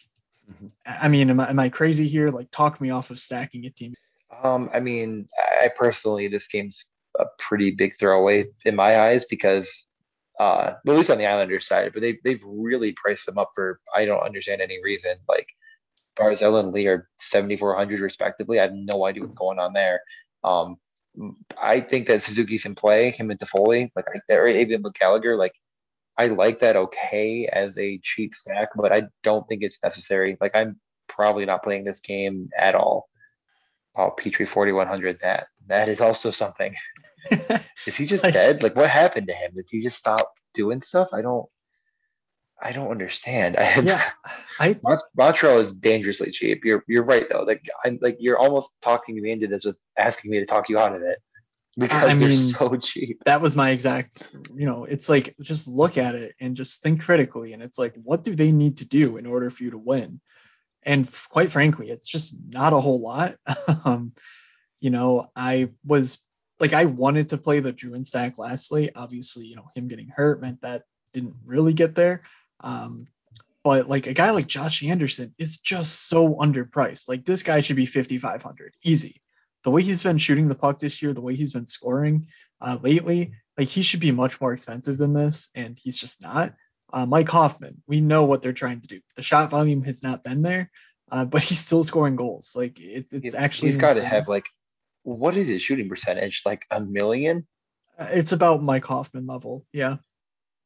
[0.51, 0.67] mm-hmm.
[0.85, 2.29] I mean, am I, am I crazy here?
[2.29, 3.95] Like, talk me off of stacking a team.
[4.43, 5.27] Um, I mean,
[5.61, 6.83] I personally, this game's
[7.17, 9.69] a pretty big throwaway in my eyes because,
[10.39, 13.79] uh, at least on the Islanders side, but they they've really priced them up for
[13.95, 15.15] I don't understand any reason.
[15.29, 15.47] Like
[16.17, 18.59] Barzal and Lee are 7,400 respectively.
[18.59, 20.01] I have no idea what's going on there.
[20.43, 20.77] Um,
[21.61, 25.35] I think that Suzuki can play him and Toffoli, like or even with Gallagher.
[25.35, 25.53] Like
[26.17, 30.37] I like that okay as a cheap stack, but I don't think it's necessary.
[30.39, 33.09] Like I'm probably not playing this game at all.
[33.95, 35.19] Oh, Petry 4100.
[35.21, 36.75] That that is also something.
[37.31, 38.63] is he just dead?
[38.63, 39.51] Like what happened to him?
[39.55, 41.09] Did he just stop doing stuff?
[41.13, 41.47] I don't.
[42.63, 43.57] I don't understand.
[43.57, 44.11] I yeah,
[44.59, 44.79] I
[45.17, 46.63] Montreal is dangerously cheap.
[46.63, 47.41] You're you're right though.
[47.41, 50.77] Like I'm like you're almost talking me into this with asking me to talk you
[50.77, 51.17] out of it
[51.77, 53.23] because I mean, so cheap.
[53.25, 54.23] That was my exact.
[54.53, 57.95] You know, it's like just look at it and just think critically, and it's like,
[57.95, 60.19] what do they need to do in order for you to win?
[60.83, 63.35] And quite frankly, it's just not a whole lot.
[63.85, 64.13] um,
[64.79, 66.19] you know, I was
[66.59, 68.91] like, I wanted to play the Drouin stack lastly.
[68.95, 72.23] Obviously, you know, him getting hurt meant that didn't really get there.
[72.61, 73.07] Um,
[73.63, 77.07] but like a guy like Josh Anderson is just so underpriced.
[77.07, 79.21] Like this guy should be 5,500 easy.
[79.63, 82.27] The way he's been shooting the puck this year, the way he's been scoring
[82.59, 86.53] uh, lately, like he should be much more expensive than this, and he's just not.
[86.93, 89.01] uh, Mike Hoffman, we know what they're trying to do.
[89.15, 90.69] The shot volume has not been there,
[91.11, 92.53] uh, but he's still scoring goals.
[92.55, 94.45] Like it's it's actually he's got to have like
[95.03, 96.41] what is his shooting percentage?
[96.45, 97.47] Like a million?
[97.97, 99.65] Uh, it's about Mike Hoffman level.
[99.73, 99.97] Yeah.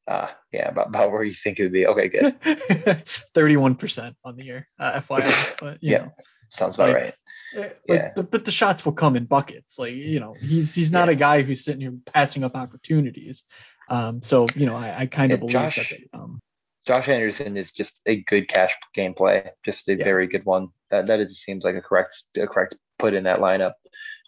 [0.08, 1.88] Uh, yeah, about, about where you think it would be.
[1.88, 2.39] Okay, good.
[2.43, 5.58] 31% on the year, uh, FYI.
[5.60, 6.12] But, yeah, know,
[6.51, 7.13] sounds about like, right.
[7.55, 8.11] Eh, yeah.
[8.15, 9.79] But, but, the shots will come in buckets.
[9.79, 11.13] Like, you know, he's he's not yeah.
[11.13, 13.43] a guy who's sitting here passing up opportunities.
[13.89, 16.41] Um, so, you know, I, I kind of believe Josh, that they, um,
[16.85, 20.03] Josh Anderson is just a good cash gameplay, just a yeah.
[20.03, 20.69] very good one.
[20.91, 23.73] That that it just seems like a correct a correct put in that lineup.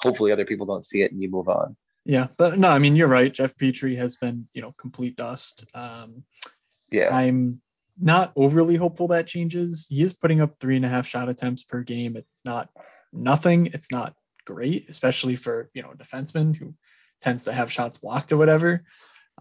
[0.01, 1.75] Hopefully, other people don't see it and you move on.
[2.05, 3.33] Yeah, but no, I mean you're right.
[3.33, 5.65] Jeff Petry has been you know complete dust.
[5.73, 6.23] Um,
[6.89, 7.61] yeah, I'm
[7.99, 9.87] not overly hopeful that changes.
[9.89, 12.15] He is putting up three and a half shot attempts per game.
[12.15, 12.69] It's not
[13.17, 13.67] nothing.
[13.67, 16.73] It's not great, especially for you know a defenseman who
[17.21, 18.83] tends to have shots blocked or whatever.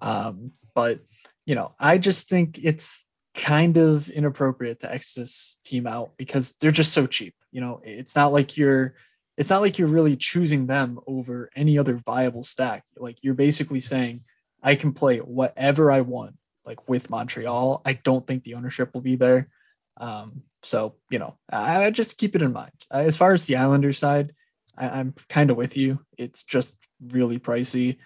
[0.03, 1.01] Um, but
[1.45, 6.55] you know, I just think it's kind of inappropriate to X this team out because
[6.61, 7.35] they're just so cheap.
[7.53, 8.95] You know, it's not like you're
[9.37, 12.85] it's not like you're really choosing them over any other viable stack.
[12.97, 14.23] Like you're basically saying,
[14.63, 17.83] I can play whatever I want, like with Montreal.
[17.85, 19.49] I don't think the ownership will be there.
[19.99, 22.73] Um, so, you know, I, I just keep it in mind.
[22.91, 24.35] As far as the Islanders side,
[24.77, 26.01] I, am kind of with you.
[26.19, 27.99] It's just really pricey.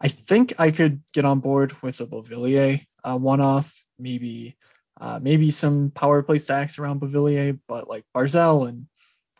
[0.00, 4.56] I think I could get on board with a Beauvillier uh, one off, maybe
[5.00, 8.86] uh, maybe some power play stacks around Beauvillier, but like Barzal and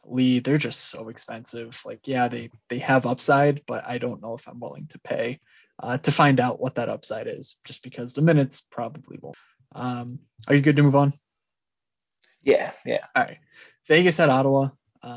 [0.05, 1.81] Lee, they're just so expensive.
[1.85, 5.41] Like, yeah, they they have upside, but I don't know if I'm willing to pay
[5.83, 9.37] uh, to find out what that upside is, just because the minutes probably won't.
[9.75, 11.13] Um, are you good to move on?
[12.47, 13.01] Yeah, yeah.
[13.15, 13.39] All right.
[13.89, 14.69] Vegas at Ottawa.
[15.03, 15.17] Uh,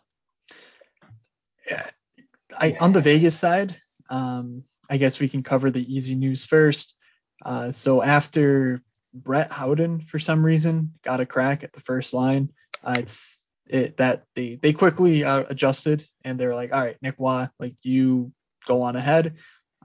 [1.70, 1.90] yeah,
[2.60, 3.76] I on the Vegas side,
[4.10, 6.96] um, I guess we can cover the easy news first.
[7.46, 8.82] Uh, so after
[9.14, 12.50] Brett Howden, for some reason, got a crack at the first line,
[12.84, 17.16] uh, it's it that they they quickly uh, adjusted and they're like, all right, Nick
[17.20, 18.34] Roy, like you
[18.66, 19.36] go on ahead.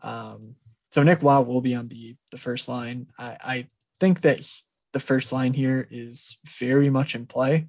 [0.02, 0.56] Um,
[0.92, 3.08] so Nick Roy will be on the the first line.
[3.18, 3.66] I, I
[4.00, 4.40] think that
[4.94, 7.68] the first line here is very much in play.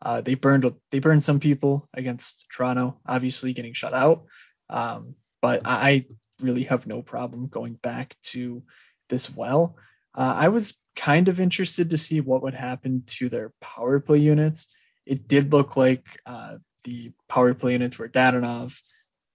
[0.00, 4.26] Uh, they burned they burned some people against Toronto, obviously getting shut out.
[4.70, 6.06] Um, but I
[6.40, 8.62] really have no problem going back to
[9.08, 9.76] this well.
[10.14, 14.18] Uh, I was kind of interested to see what would happen to their power play
[14.18, 14.68] units
[15.06, 18.78] it did look like uh, the power play units were Dadonov,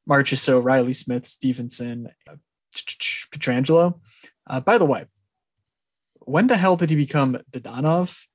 [0.07, 2.35] Marchessault, Reilly Smith, Stephenson, uh,
[2.75, 3.99] Pietrangelo.
[4.45, 5.05] Uh, by the way,
[6.21, 8.25] when the hell did he become Dadonov?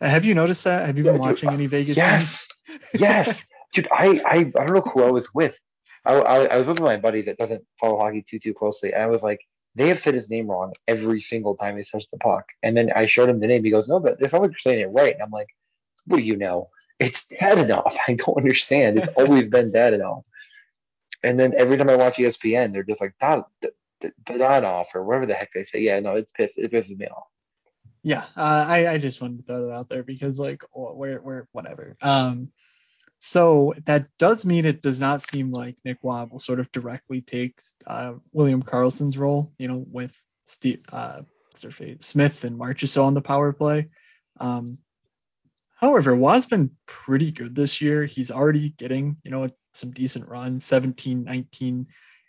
[0.00, 0.86] Uh, have you noticed that?
[0.86, 2.48] Have you been watching any Vegas yes,
[2.94, 3.88] yes, dude.
[3.92, 5.58] I, I I don't know who I was with.
[6.04, 9.02] I, I, I was with my buddy that doesn't follow hockey too too closely, and
[9.02, 9.40] I was like,
[9.74, 12.46] they have said his name wrong every single time they touch the puck.
[12.62, 13.64] And then I showed him the name.
[13.64, 15.14] He goes, no, but they sounds like you're saying it right.
[15.14, 15.48] And I'm like,
[16.06, 16.68] what do you know?
[17.02, 17.96] it's Dadonov.
[18.08, 18.98] I don't understand.
[18.98, 20.24] It's always been Dadonov.
[21.22, 23.42] And then every time I watch ESPN, they're just like Dad,
[24.24, 25.80] Dadonov or whatever the heck they say.
[25.80, 26.58] Yeah, no, it's pissed.
[26.58, 27.26] It pisses me off.
[28.02, 31.48] Yeah, uh, I I just wanted to throw that out there because like where where
[31.52, 31.96] whatever.
[32.02, 32.50] Um,
[33.18, 37.20] so that does mean it does not seem like Nick Roy will sort of directly
[37.20, 41.22] take uh, William Karlsson's role, you know, with Steve uh,
[42.00, 43.90] Smith and Marchessault on the power play.
[44.40, 44.78] Um,
[45.82, 48.06] However, Roy's been pretty good this year.
[48.06, 51.88] He's already getting, you know, some decent runs 17, 19,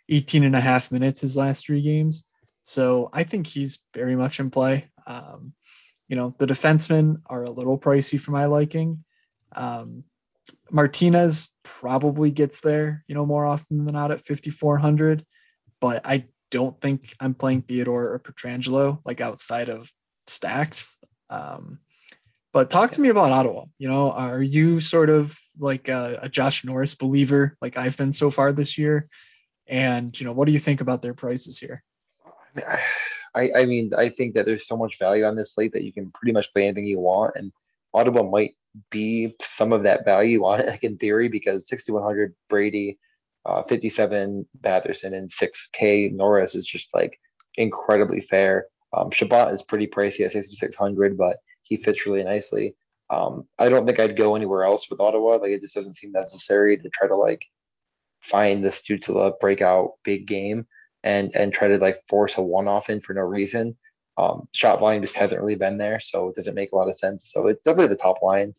[0.09, 2.25] 18 and a half minutes his last three games.
[2.63, 4.89] So I think he's very much in play.
[5.05, 5.53] Um,
[6.07, 9.03] you know, the defensemen are a little pricey for my liking.
[9.55, 10.03] Um,
[10.71, 15.25] Martinez probably gets there, you know, more often than not at 5,400,
[15.79, 19.91] but I don't think I'm playing Theodore or Pietrangelo like outside of
[20.27, 20.97] stacks.
[21.29, 21.79] Um,
[22.51, 23.65] but talk to me about Ottawa.
[23.79, 28.11] You know, are you sort of like a, a, Josh Norris believer, like I've been
[28.11, 29.07] so far this year?
[29.65, 31.83] And you know, what do you think about their prices here?
[32.55, 32.79] I, I
[33.65, 36.34] mean, I think that there's so much value on this slate that you can pretty
[36.34, 37.52] much play anything you want, and
[37.93, 38.56] Ottawa might
[38.89, 43.00] be some of that value on it, like in theory, because 6100 Brady,
[43.46, 47.19] uh, 57 Batherson, and 6K Norris is just like
[47.56, 48.67] incredibly fair.
[48.93, 52.76] Um, Chabot is pretty pricey at 6600, but he fits really nicely.
[53.10, 55.38] Um, I don't think I'd go anywhere else with Ottawa.
[55.38, 57.43] Like it just doesn't seem necessary to try to like
[58.22, 60.65] find this Stützle breakout big game
[61.03, 63.77] and and try to like force a one off in for no reason.
[64.17, 66.97] Um, shot volume just hasn't really been there, so it doesn't make a lot of
[66.97, 67.31] sense.
[67.33, 68.53] So it's definitely the top line.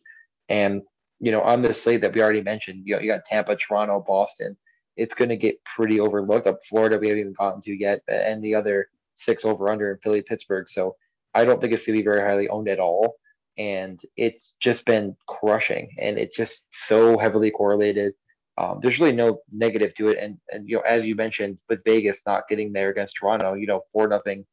[0.49, 0.81] And
[1.19, 4.03] you know, on this slate that we already mentioned, you know, you got Tampa, Toronto,
[4.05, 4.57] Boston.
[4.97, 6.47] It's going to get pretty overlooked.
[6.47, 9.97] Up Florida, we haven't even gotten to yet, and the other six over under in
[9.99, 10.69] Philly, Pittsburgh.
[10.69, 10.95] So
[11.33, 13.15] I don't think it's going to be very highly owned at all.
[13.57, 18.13] And it's just been crushing, and it's just so heavily correlated.
[18.57, 21.83] Um, there's really no negative to it, and and you know, as you mentioned, with
[21.83, 24.45] Vegas not getting there against Toronto, you know, four nothing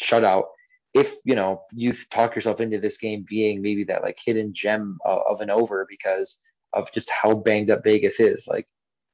[0.00, 0.44] shutout.
[0.94, 4.98] If you know you talk yourself into this game being maybe that like hidden gem
[5.04, 6.36] of, of an over because
[6.72, 8.66] of just how banged up Vegas is, like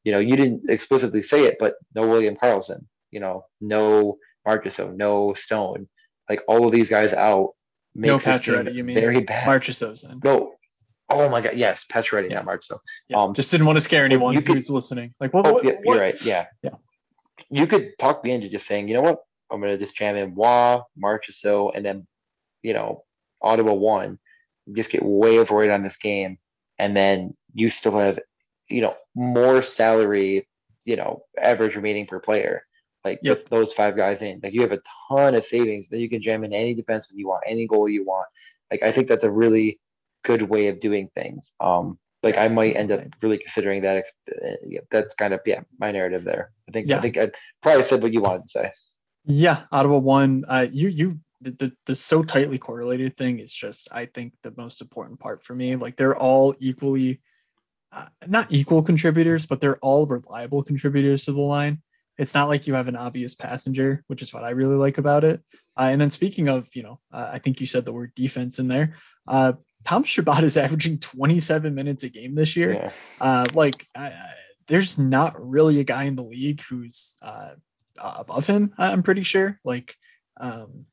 [0.04, 4.94] you know, you didn't explicitly say it, but no William Karlsson, you know, no Marchessault,
[4.96, 5.88] no Stone,
[6.30, 7.54] like all of these guys out
[7.94, 8.94] makes no Pacioretty, you mean?
[8.94, 9.48] Very bad.
[9.48, 10.20] Marchessault's in.
[10.22, 10.52] No.
[11.08, 12.42] Oh my god, yes, Pacioretty, yeah.
[12.42, 12.80] not Marchessault.
[13.08, 13.18] Yeah.
[13.18, 15.14] Um, just didn't want to scare anyone you could, who's listening.
[15.20, 15.46] Like, what?
[15.46, 15.94] Oh, what, yeah, what?
[15.94, 16.22] you're right.
[16.22, 16.70] Yeah, yeah.
[17.48, 20.34] You could talk me into just saying, you know what, I'm gonna just jam in
[20.34, 22.06] Wah, Marchessault, and then,
[22.62, 23.04] you know,
[23.40, 24.18] Ottawa one,
[24.74, 26.38] just get way overrated on this game,
[26.78, 28.18] and then you still have
[28.68, 30.48] you know, more salary,
[30.84, 32.64] you know, average remaining per player.
[33.04, 33.48] Like yep.
[33.48, 36.42] those five guys in, like you have a ton of savings that you can jam
[36.42, 38.26] in any defenseman you want, any goal you want.
[38.70, 39.78] Like I think that's a really
[40.26, 41.52] good way of doing things.
[41.60, 44.04] Um, like I might end up really considering that.
[44.30, 46.50] Uh, that's kind of yeah my narrative there.
[46.68, 46.98] I think yeah.
[46.98, 47.30] I think I
[47.62, 48.72] probably said what you wanted to say.
[49.24, 50.44] Yeah, out Ottawa one.
[50.48, 54.52] Uh, you you the, the, the so tightly correlated thing is just I think the
[54.56, 55.76] most important part for me.
[55.76, 57.20] Like they're all equally
[57.92, 61.82] uh, not equal contributors, but they're all reliable contributors to the line.
[62.18, 65.24] It's not like you have an obvious passenger, which is what I really like about
[65.24, 65.42] it.
[65.76, 68.58] Uh, and then speaking of, you know, uh, I think you said the word defense
[68.58, 68.94] in there.
[69.86, 72.72] Tom Chabot is averaging 27 minutes a game this year.
[72.74, 72.92] Yeah.
[73.20, 73.86] Uh, like,
[74.66, 77.50] there's not really a guy in the league who's uh,
[78.18, 78.74] above him.
[78.76, 79.60] I'm pretty sure.
[79.64, 79.94] Like,
[80.38, 80.86] um,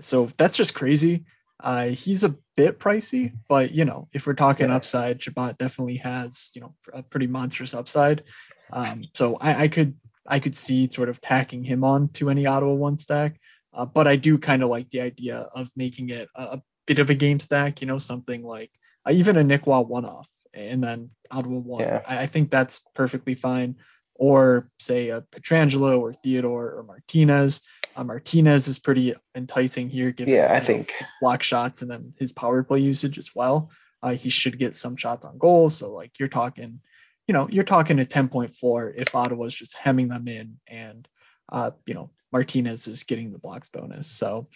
[0.00, 1.24] so that's just crazy.
[1.62, 4.76] Uh, he's a bit pricey, but you know, if we're talking yeah.
[4.76, 8.24] upside, Chabot definitely has you know a pretty monstrous upside.
[8.72, 12.46] Um, so I, I, could I could see sort of tacking him on to any
[12.46, 13.38] Ottawa one stack,
[13.74, 17.10] uh, but I do kind of like the idea of making it a, bit of
[17.10, 17.80] a game stack.
[17.80, 18.70] You know, something like
[19.06, 21.82] uh, even a Roy one off and then Ottawa one.
[21.82, 22.02] Yeah.
[22.06, 23.76] I, I think that's perfectly fine.
[24.14, 27.62] Or say a Pietrangelo or Theodore or Martinez.
[27.96, 32.12] Uh, Martinez is pretty enticing here, given yeah, I think his block shots and then
[32.18, 33.70] his power play usage as well.
[34.02, 35.70] Uh, he should get some shots on goal.
[35.70, 36.80] So like you're talking,
[37.26, 41.08] you know, you're talking a 10 point floor if Ottawa's just hemming them in and
[41.50, 44.08] uh, you know, Martinez is getting the blocks bonus.
[44.08, 44.48] So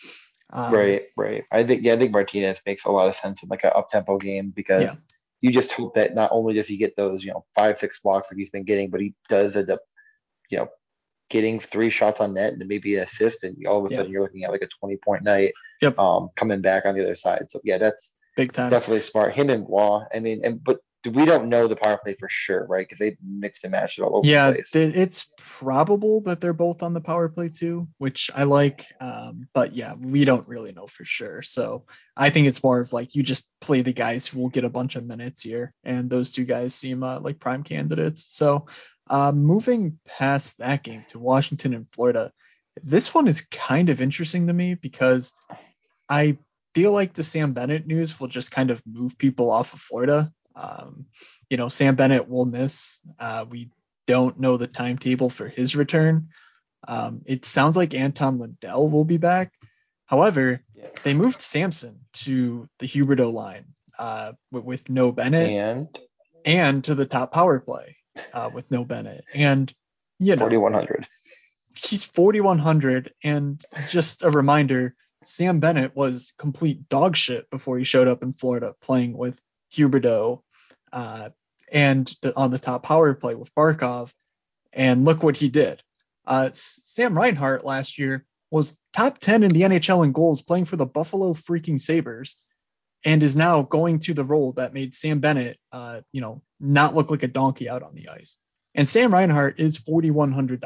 [0.53, 1.45] um, right, right.
[1.51, 3.91] I think yeah, I think Martinez makes a lot of sense in like an up
[3.91, 4.95] tempo game because yeah.
[5.41, 8.29] you just hope that not only does he get those, you know, five, six blocks
[8.31, 9.81] like he's been getting, but he does end up,
[10.51, 10.69] you know,
[11.31, 14.23] getting three shots on net and maybe an assist, and all of a sudden you're
[14.23, 15.53] looking at like a 20 point night.
[15.83, 15.99] Yep.
[15.99, 17.47] Um, coming back on the other side.
[17.51, 18.71] So yeah, that's big time.
[18.71, 19.35] Definitely smart.
[19.35, 20.05] Him and Wah.
[20.15, 20.79] I mean, and but
[21.11, 22.87] we don't know the power play for sure, right?
[22.87, 24.71] Because they mixed and matched it all over yeah, the place.
[24.75, 28.87] Yeah, it's probable that they're both on the power play too, which I like.
[29.01, 31.43] Um, but yeah, we don't really know for sure.
[31.43, 31.85] So
[32.17, 34.71] I think it's more of like you just play the guys who will get a
[34.71, 38.27] bunch of minutes here, and those two guys seem uh, like prime candidates.
[38.31, 38.67] So
[39.09, 42.33] uh, moving past that game to Washington and Florida,
[42.83, 45.33] this one is kind of interesting to me because
[46.09, 46.39] I
[46.75, 50.33] feel like the Sam Bennett news will just kind of move people off of Florida.
[50.55, 51.07] Um,
[51.51, 53.01] you know, Sam Bennett will miss.
[53.19, 53.71] Uh, we
[54.07, 56.29] don't know the timetable for his return.
[56.87, 59.53] Um, it sounds like Anton Lundell will be back.
[60.07, 60.89] However, yeah.
[61.03, 63.67] they moved Samson to the Huberdeau line
[63.99, 65.99] uh, with, with no Bennett and
[66.45, 67.97] and to the top power play
[68.33, 69.25] uh, with no Bennett.
[69.35, 69.73] And,
[70.19, 71.07] you know, 4,100.
[71.75, 73.13] He's 4,100.
[73.23, 78.33] And just a reminder Sam Bennett was complete dog shit before he showed up in
[78.33, 79.41] Florida playing with
[79.75, 80.41] Huberdeau
[80.93, 81.31] uh,
[81.73, 84.13] and the, on the top power play with Barkov.
[84.73, 85.81] And look what he did.
[86.27, 90.77] Uh, Sam Reinhart last year was top 10 in the NHL in goals playing for
[90.77, 92.37] the Buffalo freaking Sabres
[93.05, 96.95] and is now going to the role that made Sam Bennett, uh, you know, not
[96.95, 98.39] look like a donkey out on the ice.
[98.75, 100.61] And Sam Reinhart is $4,100.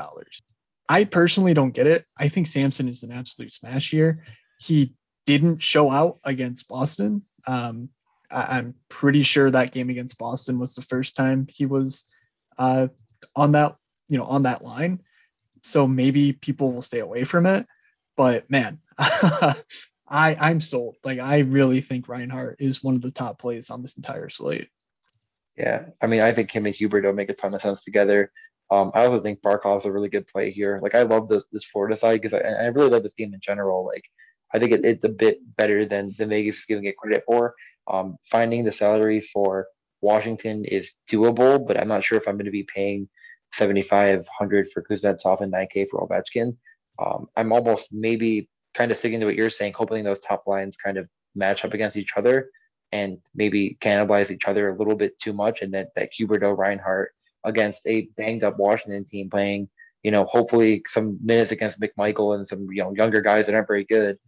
[0.89, 2.05] I personally don't get it.
[2.17, 4.25] I think Samson is an absolute smash here.
[4.59, 4.95] He
[5.27, 7.23] didn't show out against Boston.
[7.47, 7.91] Um,
[8.31, 12.05] I- am pretty sure that game against Boston was the first time he was
[12.59, 12.89] uh,
[13.35, 13.77] on that,
[14.09, 15.01] you know, on that line.
[15.63, 17.67] So maybe people will stay away from it.
[18.17, 19.55] But man, I
[20.09, 20.97] I'm sold.
[21.05, 24.69] Like I really think Reinhart is one of the top plays on this entire slate.
[25.57, 28.33] Yeah, I mean, I think him and Huberdeau make a ton of sense together.
[28.71, 30.79] Um, I also think Barkov's a really good play here.
[30.83, 33.41] Like I love this this Florida side because I, I really love this game in
[33.41, 33.85] general.
[33.85, 34.05] Like
[34.53, 37.55] I think it, it's a bit better than the Vegas is giving it credit for.
[37.89, 39.67] Um, finding the salary for
[40.01, 43.09] Washington is doable, but I'm not sure if I'm going to be paying
[43.55, 46.57] 7,500 for Kuznetsov and 9K for Ovechkin.
[46.99, 50.77] Um, I'm almost maybe kind of sticking to what you're saying, hoping those top lines
[50.77, 52.51] kind of match up against each other
[52.93, 57.13] and maybe cannibalize each other a little bit too much, and that that Huberdeau Reinhart
[57.45, 59.69] against a banged up Washington team playing,
[60.03, 63.69] you know, hopefully some minutes against McMichael and some you know younger guys that aren't
[63.69, 64.19] very good,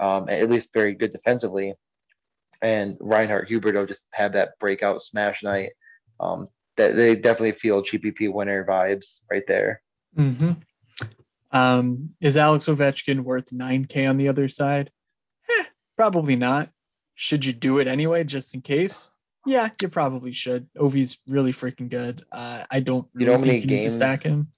[0.00, 1.74] um, at least very good defensively.
[2.62, 5.70] And Reinhart Huberdeau just have that breakout smash night.
[6.18, 6.46] Um,
[6.76, 9.82] that they definitely feel GPP winner vibes right there.
[10.16, 10.52] Mm-hmm.
[11.52, 14.90] Um, is Alex Ovechkin worth 9K on the other side?
[15.48, 15.64] Eh,
[15.96, 16.70] probably not.
[17.14, 19.10] Should you do it anyway, just in case?
[19.46, 20.68] Yeah, you probably should.
[20.76, 22.24] Ovi's really freaking good.
[22.30, 24.52] Uh, I don't really you know think you games, need to stack him.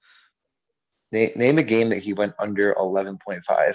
[1.11, 3.75] Name, name a game that he went under 11.5.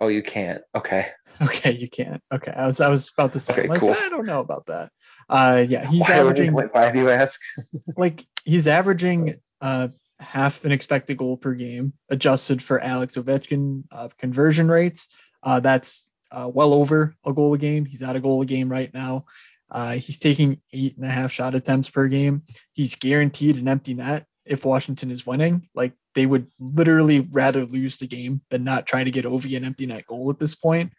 [0.00, 0.62] Oh, you can't.
[0.74, 1.08] Okay.
[1.42, 2.22] Okay, you can't.
[2.32, 3.52] Okay, I was I was about to say.
[3.52, 3.92] Okay, like, cool.
[3.92, 4.90] I don't know about that.
[5.28, 6.56] Uh, yeah, he's Why averaging.
[6.72, 7.38] Five, you ask?
[7.96, 9.88] like he's averaging uh
[10.20, 15.08] half an expected goal per game, adjusted for Alex Ovechkin uh, conversion rates.
[15.42, 17.84] Uh, that's uh, well over a goal a game.
[17.84, 19.26] He's at a goal a game right now.
[19.70, 22.42] Uh, he's taking eight and a half shot attempts per game.
[22.72, 25.68] He's guaranteed an empty net if Washington is winning.
[25.74, 29.64] Like they would literally rather lose the game than not try to get Ovi an
[29.64, 30.92] empty net goal at this point.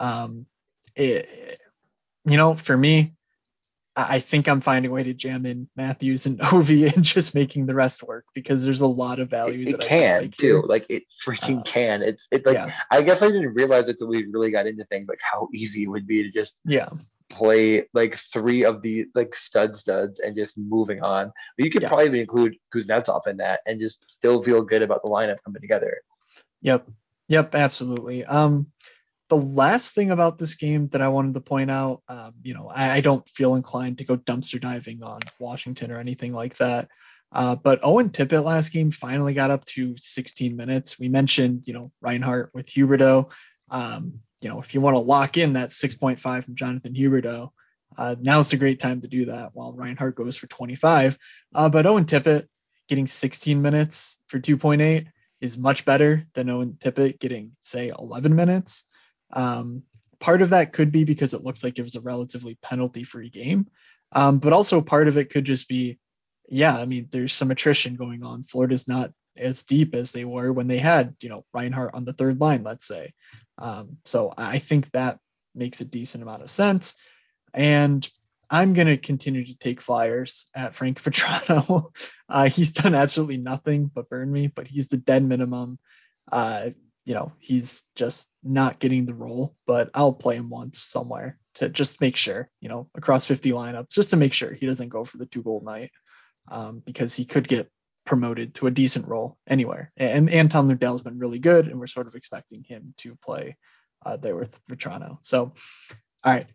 [0.00, 0.46] Um,
[0.96, 1.58] it,
[2.24, 3.14] you know, for me,
[3.96, 7.66] I think I'm finding a way to jam in Matthews and Ovi and just making
[7.66, 10.62] the rest work because there's a lot of value it, it that can like too.
[10.66, 12.02] Like it freaking uh, can.
[12.02, 12.72] It's it's like yeah.
[12.90, 15.84] I guess I didn't realize it until we really got into things like how easy
[15.84, 16.88] it would be to just yeah
[17.28, 21.32] play like three of the like stud studs and just moving on.
[21.56, 21.88] But you could yeah.
[21.88, 25.98] probably include Kuznetsov in that and just still feel good about the lineup coming together.
[26.62, 26.88] Yep.
[27.28, 28.24] Yep, absolutely.
[28.24, 28.68] Um
[29.28, 32.68] the last thing about this game that I wanted to point out, um, you know,
[32.68, 36.88] I, I, don't feel inclined to go dumpster diving on Washington or anything like that.
[37.30, 40.98] Uh, but Owen Tippett last game finally got up to 16 minutes.
[40.98, 43.30] We mentioned, you know, Reinhart with Huberdeau.
[43.70, 47.50] Um, you know, if you want to lock in that 6.5 from Jonathan Huberdeau,
[47.96, 51.18] uh, now's the great time to do that while Reinhart goes for 25.
[51.54, 52.46] Uh, but Owen Tippett
[52.88, 55.06] getting 16 minutes for 2.8
[55.40, 58.84] is much better than Owen Tippett getting, say, 11 minutes.
[59.32, 59.82] Um,
[60.20, 63.30] part of that could be because it looks like it was a relatively penalty free
[63.30, 63.66] game.
[64.12, 65.98] Um, but also part of it could just be,
[66.48, 68.42] yeah, I mean, there's some attrition going on.
[68.42, 72.12] Florida's not as deep as they were when they had, you know, Reinhart on the
[72.12, 73.12] third line, let's say.
[73.58, 75.18] Um, so I think that
[75.54, 76.94] makes a decent amount of sense.
[77.52, 78.08] And
[78.50, 81.94] I'm going to continue to take flyers at Frank Vatrano.
[82.28, 85.78] uh, he's done absolutely nothing but burn me, but he's the dead minimum.
[86.30, 86.70] Uh,
[87.08, 91.70] you know, he's just not getting the role, but I'll play him once somewhere to
[91.70, 95.04] just make sure, you know, across 50 lineups, just to make sure he doesn't go
[95.04, 95.90] for the two goal night
[96.50, 97.70] um, because he could get
[98.04, 99.90] promoted to a decent role anywhere.
[99.96, 103.56] And and Anton Lundell's been really good, and we're sort of expecting him to play
[104.04, 105.16] uh, there with Vatrano.
[105.22, 105.54] So,
[106.24, 106.46] all right,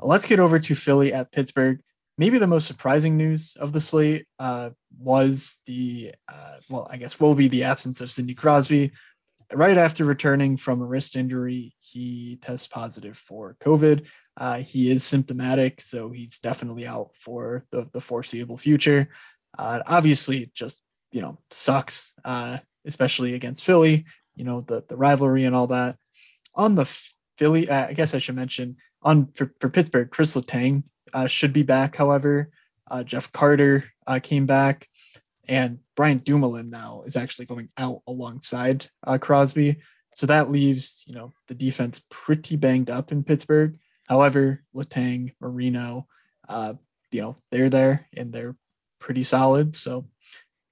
[0.00, 1.80] let's get over to Philly at Pittsburgh.
[2.18, 7.20] Maybe the most surprising news of the slate uh, was the, uh, well, I guess
[7.20, 8.90] will be the absence of Sidney Crosby
[9.52, 14.06] right after returning from a wrist injury, he tests positive for COVID.
[14.36, 19.08] Uh, he is symptomatic, so he's definitely out for the, the foreseeable future.
[19.56, 20.82] Uh, obviously, just
[21.12, 24.04] you know sucks, uh, especially against Philly.
[24.34, 25.96] You know the the rivalry and all that.
[26.54, 26.84] On the
[27.38, 30.82] Philly, uh, I guess I should mention on for, for Pittsburgh, Chris Letang
[31.12, 31.96] uh, should be back.
[31.96, 32.50] However,
[32.90, 33.84] uh, Jeff Carter
[34.22, 34.88] came back
[35.48, 39.76] and Brian Dumoulin now is actually going out alongside uh, Crosby.
[40.14, 43.78] So that leaves, you know, the defense pretty banged up in Pittsburgh.
[44.08, 46.06] However, Letang, Marino,
[46.48, 46.74] uh,
[47.10, 48.56] you know, they're there and they're
[48.98, 49.74] pretty solid.
[49.74, 50.06] So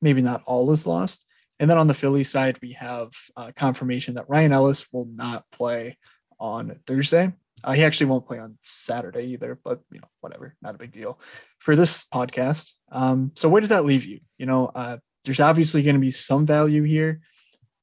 [0.00, 1.24] maybe not all is lost.
[1.58, 5.44] And then on the Philly side, we have uh, confirmation that Ryan Ellis will not
[5.50, 5.96] play
[6.38, 7.32] on Thursday.
[7.62, 10.92] Uh, he actually won't play on Saturday either, but you know, whatever, not a big
[10.92, 11.18] deal
[11.58, 12.72] for this podcast.
[12.90, 14.20] Um, so where does that leave you?
[14.36, 17.20] You know, uh, there's obviously going to be some value here,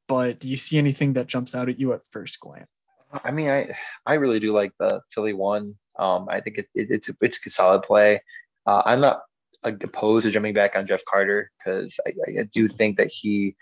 [0.08, 2.68] but do you see anything that jumps out at you at first glance?
[3.12, 3.76] I mean, I
[4.06, 5.76] I really do like the Philly one.
[6.00, 8.22] Um, I think it, it, it's a, it's a solid play.
[8.66, 9.22] Uh, I'm not
[9.64, 13.56] opposed to jumping back on Jeff Carter because I, I, do think that he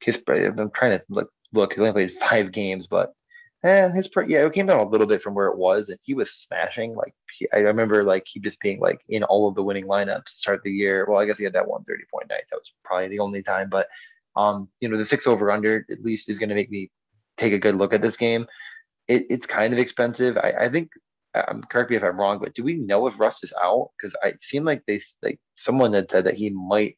[0.00, 3.12] his I'm trying to look look he only played five games, but
[3.62, 6.14] eh, his yeah, it came down a little bit from where it was, and he
[6.14, 6.94] was smashing.
[6.94, 10.24] Like he, I remember, like he just being like in all of the winning lineups
[10.24, 11.06] to start the year.
[11.08, 12.44] Well, I guess he had that 130 point night.
[12.50, 13.88] That was probably the only time, but
[14.36, 16.90] um, you know, the six over under at least is going to make me
[17.36, 18.46] take a good look at this game.
[19.08, 20.36] It, it's kind of expensive.
[20.36, 20.90] I, I think.
[21.48, 23.90] Um, correct me if I'm wrong, but do we know if Rust is out?
[23.98, 26.96] Because I seem like they like someone had said that he might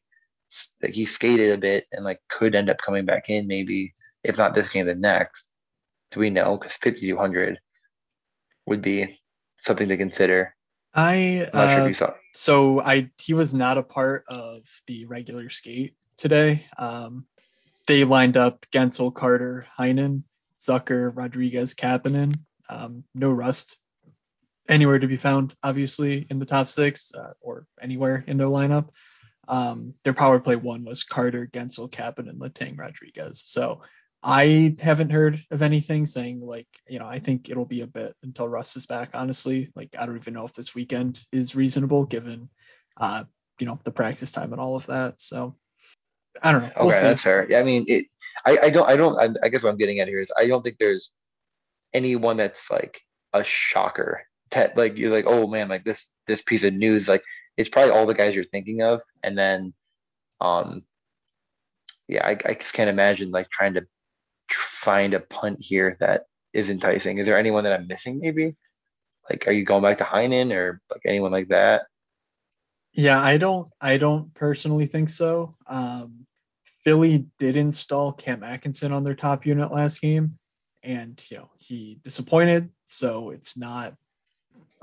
[0.79, 4.37] that he skated a bit and like could end up coming back in maybe if
[4.37, 5.51] not this game, the next.
[6.11, 6.57] Do we know?
[6.57, 7.59] Because 5200
[8.65, 9.18] would be
[9.61, 10.55] something to consider.
[10.93, 12.13] I sure uh, you saw.
[12.33, 16.65] so I he was not a part of the regular skate today.
[16.77, 17.25] Um,
[17.87, 20.23] they lined up Guentzel, Carter, Heinen,
[20.59, 22.39] Zucker, Rodrigues, Kapanen.
[22.69, 23.77] Um, no Rust
[24.67, 28.89] anywhere to be found, obviously, in the top six uh, or anywhere in their lineup.
[29.47, 33.41] Um, their power play one was Carter, Guentzel, Kapanen, Letang, Rodrigues.
[33.45, 33.81] So
[34.21, 38.13] I haven't heard of anything saying like, you know, I think it'll be a bit
[38.21, 39.71] until Rust is back, honestly.
[39.75, 42.49] Like, I don't even know if this weekend is reasonable given,
[42.97, 43.23] uh,
[43.59, 45.21] you know, the practice time and all of that.
[45.21, 45.55] So
[46.43, 46.67] I don't know.
[46.67, 47.01] Okay, We'll see.
[47.01, 47.47] that's fair.
[47.49, 48.05] Yeah, I mean, it.
[48.45, 48.89] I, I don't.
[48.89, 49.19] I don't.
[49.19, 51.11] I, I guess what I'm getting at here is I don't think there's
[51.93, 53.01] anyone that's like
[53.33, 54.23] a shocker.
[54.51, 57.23] That like you're like, oh man, like this this piece of news, like
[57.57, 59.73] it's probably all the guys you're thinking of, and then,
[60.39, 60.83] um,
[62.07, 63.85] yeah, I, I just can't imagine like trying to
[64.53, 66.23] find a punt here that
[66.53, 67.17] is enticing.
[67.17, 68.19] Is there anyone that I'm missing?
[68.19, 68.55] Maybe
[69.29, 71.83] like, are you going back to Heinen or like anyone like that?
[72.93, 75.55] Yeah, I don't I don't personally think so.
[75.67, 76.25] Um,
[76.83, 80.39] Philly did install Cam Atkinson on their top unit last game,
[80.81, 82.69] and you know he disappointed.
[82.85, 83.93] So it's not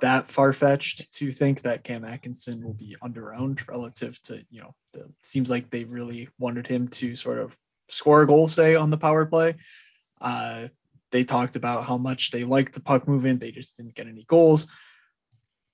[0.00, 4.74] that far fetched to think that Cam Atkinson will be underowned relative to you know
[4.92, 7.56] the seems like they really wanted him to sort of
[7.88, 9.54] score a goal say on the power play.
[10.20, 10.68] Uh,
[11.12, 14.24] they talked about how much they liked the puck movement, they just didn't get any
[14.24, 14.66] goals.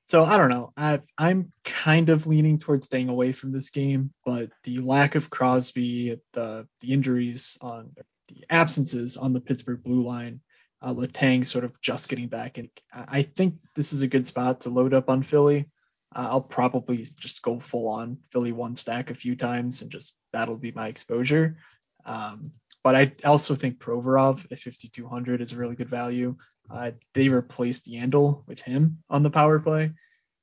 [0.04, 0.72] So I don't know.
[0.76, 5.30] I, I'm kind of leaning towards staying away from this game, but the lack of
[5.30, 7.92] Crosby, the the injuries on
[8.28, 10.40] the absences on the Pittsburgh blue line,
[10.82, 14.62] uh, Letang sort of just getting back, and I think this is a good spot
[14.62, 15.66] to load up on Philly.
[16.14, 20.14] Uh, I'll probably just go full on Philly one stack a few times, and just
[20.32, 21.58] that'll be my exposure.
[22.04, 26.36] Um, but I also think Provorov at 5200 is a really good value.
[26.70, 29.92] Uh, they replaced Yandle with him on the power play.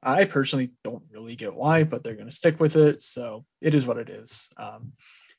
[0.01, 3.01] I personally don't really get why, but they're going to stick with it.
[3.01, 4.49] So it is what it is.
[4.55, 4.93] Um,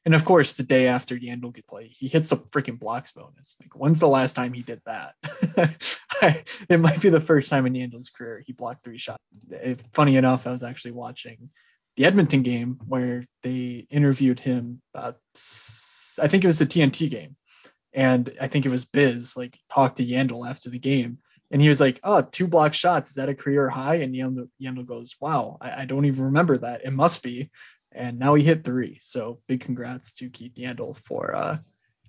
[0.04, 3.56] and of course, the day after Yandle gets play, he hits the freaking blocks bonus.
[3.60, 5.14] Like, when's the last time he did that?
[6.68, 9.22] it might be the first time in Yandle's career he blocked three shots.
[9.50, 11.50] It, funny enough, I was actually watching
[12.00, 14.80] the Edmonton game where they interviewed him.
[14.94, 15.12] Uh,
[16.18, 17.36] I think it was the TNT game,
[17.92, 21.18] and I think it was Biz like talked to Yandle after the game,
[21.50, 24.48] and he was like, "Oh, two block shots is that a career high?" And Yandel,
[24.58, 26.86] Yandle goes, "Wow, I, I, don't even remember that.
[26.86, 27.50] It must be."
[27.92, 28.96] And now he hit three.
[29.02, 31.58] So big congrats to Keith Yandle for uh,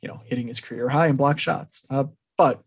[0.01, 1.85] you know hitting his career high in block shots.
[1.89, 2.05] Uh,
[2.37, 2.63] but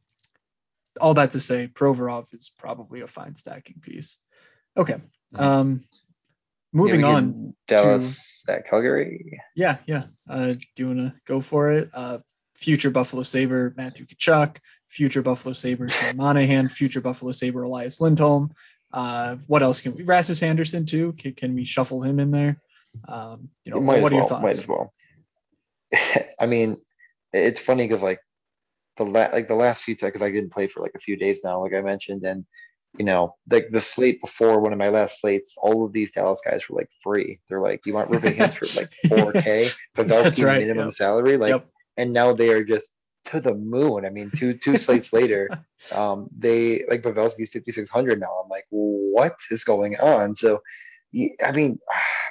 [1.01, 4.18] all that to say, Provorov is probably a fine stacking piece.
[4.77, 4.97] Okay.
[5.35, 5.85] Um,
[6.75, 7.55] moving yeah, on.
[7.66, 9.41] Dallas to, at Calgary.
[9.57, 10.05] Yeah, yeah.
[10.29, 11.89] Uh, do you want to go for it?
[11.95, 12.18] Uh,
[12.55, 14.57] future Buffalo Saber Matthew Tkachuk,
[14.89, 18.53] future Buffalo Saber Sean Monahan, future Buffalo Saber Elias Lindholm.
[18.93, 20.03] Uh, what else can we?
[20.03, 21.14] Rasmus Andersson too.
[21.14, 22.61] Can, can we shuffle him in there?
[23.09, 24.43] Um, you know, what are well, your thoughts?
[24.43, 24.93] Might as well.
[26.39, 26.77] I mean,
[27.33, 28.20] it's funny because like
[28.97, 31.41] the la- like the last few because I didn't play for like a few days
[31.43, 32.45] now, like I mentioned, and
[32.99, 36.40] you know, like the slate before one of my last slates, all of these Dallas
[36.45, 37.40] guys were like free.
[37.49, 40.95] They're like, you want Roope Hintz for like 4K, Pavelski right, minimum yep.
[40.95, 41.66] salary, like, yep.
[41.97, 42.90] and now they are just
[43.26, 44.05] to the moon.
[44.05, 45.49] I mean, two two slates later,
[45.95, 48.40] um, they like Pavelski's 5600 now.
[48.42, 50.34] I'm like, what is going on?
[50.34, 50.62] So,
[51.42, 51.78] I mean,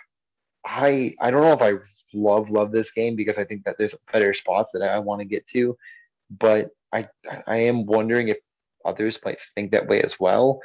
[0.66, 1.74] I I don't know if I
[2.14, 5.26] love love this game because I think that there's better spots that I want to
[5.26, 5.78] get to,
[6.30, 7.08] but I
[7.46, 8.38] I am wondering if
[8.86, 10.60] others might think that way as well.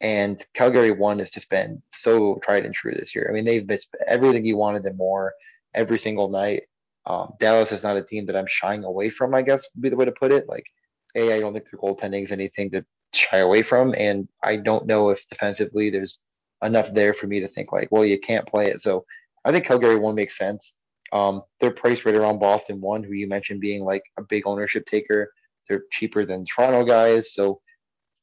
[0.00, 3.26] And Calgary one has just been so tried and true this year.
[3.28, 5.32] I mean, they've missed everything you wanted and more
[5.74, 6.64] every single night.
[7.06, 9.90] Um, Dallas is not a team that I'm shying away from, I guess would be
[9.90, 10.48] the way to put it.
[10.48, 10.66] Like,
[11.14, 13.94] A, I don't think their goaltending is anything to shy away from.
[13.94, 16.18] And I don't know if defensively there's
[16.62, 18.82] enough there for me to think like, well, you can't play it.
[18.82, 19.04] So
[19.44, 20.74] I think Calgary one makes sense.
[21.12, 24.86] Um, they're priced right around Boston one, who you mentioned being like a big ownership
[24.86, 25.30] taker.
[25.68, 27.34] They're cheaper than Toronto guys.
[27.34, 27.60] So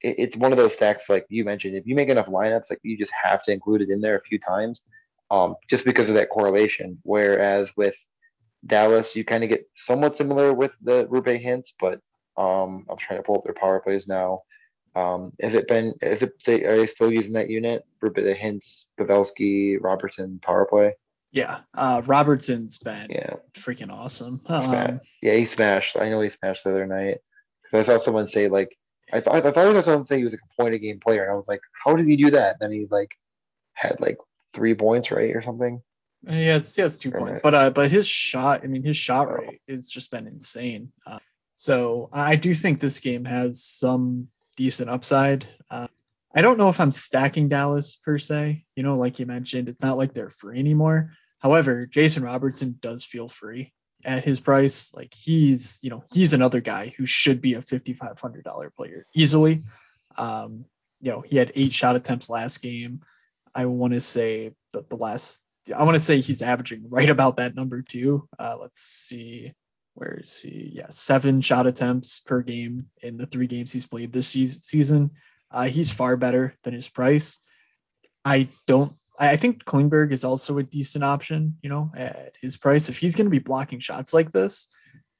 [0.01, 1.75] it, it's one of those stacks like you mentioned.
[1.75, 4.21] If you make enough lineups, like you just have to include it in there a
[4.21, 4.83] few times,
[5.29, 6.99] um, just because of that correlation.
[7.03, 7.95] Whereas with
[8.65, 11.99] Dallas, you kind of get somewhat similar with the Roope Hintz, but
[12.37, 14.43] um, I'm trying to pull up their power plays now.
[14.95, 15.93] Um, has it been?
[16.01, 16.33] Is it?
[16.45, 17.85] They, are they still using that unit?
[18.03, 20.95] Roope the Hintz, Pavelski, Robertson power play.
[21.31, 23.35] Yeah, uh, Robertson's been yeah.
[23.53, 24.41] freaking awesome.
[24.47, 25.95] Um, yeah, he smashed.
[25.95, 27.19] I know he smashed the other night.
[27.63, 28.77] Because I saw someone say like
[29.13, 31.23] I thought I thought he was something he was like a point a game player,
[31.23, 32.53] and I was like, how did he do that?
[32.53, 33.11] And then he like
[33.73, 34.17] had like
[34.53, 35.81] three points, right, or something.
[36.27, 39.31] Has, he has two or points, but uh, but his shot, I mean, his shot
[39.33, 40.91] rate has just been insane.
[41.05, 41.19] Uh,
[41.55, 45.47] So I do think this game has some decent upside.
[45.69, 45.87] Uh,
[46.33, 48.65] I don't know if I'm stacking Dallas per se.
[48.75, 51.11] You know, like you mentioned, it's not like they're free anymore.
[51.39, 53.73] However, Jason Robertson does feel free
[54.05, 54.93] at his price.
[54.95, 59.63] Like he's, you know, he's another guy who should be a $5,500 player easily.
[60.17, 60.65] Um,
[61.01, 63.01] you know, he had eight shot attempts last game.
[63.53, 65.41] I want to say that the last,
[65.75, 68.27] I want to say he's averaging right about that number too.
[68.37, 69.53] Uh, let's see,
[69.93, 70.71] where is he?
[70.73, 75.11] Yeah, seven shot attempts per game in the three games he's played this season.
[75.51, 77.39] Uh, he's far better than his price.
[78.23, 78.93] I don't.
[79.29, 81.57] I think Klingberg is also a decent option.
[81.61, 84.67] You know, at his price, if he's going to be blocking shots like this,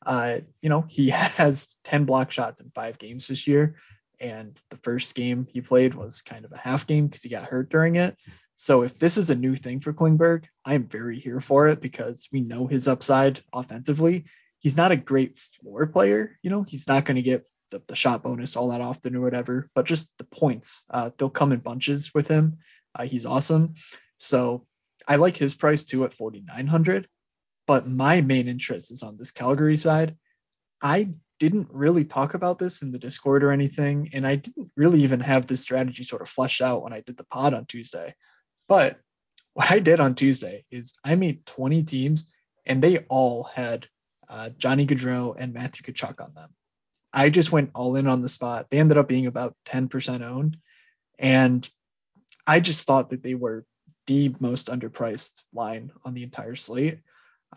[0.06, 3.76] uh, you know, he has ten block shots in five games this year,
[4.20, 7.47] and the first game he played was kind of a half game because he got
[7.47, 8.18] hurt during it.
[8.56, 11.82] So if this is a new thing for Klingberg, I am very here for it
[11.82, 14.26] because we know his upside offensively.
[14.60, 16.38] He's not a great floor player.
[16.43, 19.22] You know, he's not going to get the, the, shot bonus all that often or
[19.22, 20.86] whatever, but just the points.
[20.89, 22.60] Uh, they'll come in bunches with him.
[22.96, 23.76] Uh, he's awesome.
[24.18, 24.66] So
[25.08, 27.08] I like his price too at 4,900.
[27.68, 30.18] But my main interest is on this Calgary side.
[30.82, 35.04] I didn't really talk about this in the Discord or anything, and I didn't really
[35.04, 38.14] even have this strategy sort of fleshed out when I did the pod on Tuesday.
[38.68, 39.00] But
[39.54, 42.32] what I did on Tuesday is I made 20 teams,
[42.66, 43.88] and they all had
[44.30, 46.50] uh, Johnny Gaudreau and Matthew Tkachuk on them.
[47.14, 48.68] I just went all in on the spot.
[48.70, 50.58] They ended up being about 10% owned.
[51.20, 51.70] And
[52.52, 53.66] I just thought that they were
[54.08, 56.99] the most underpriced line on the entire slate.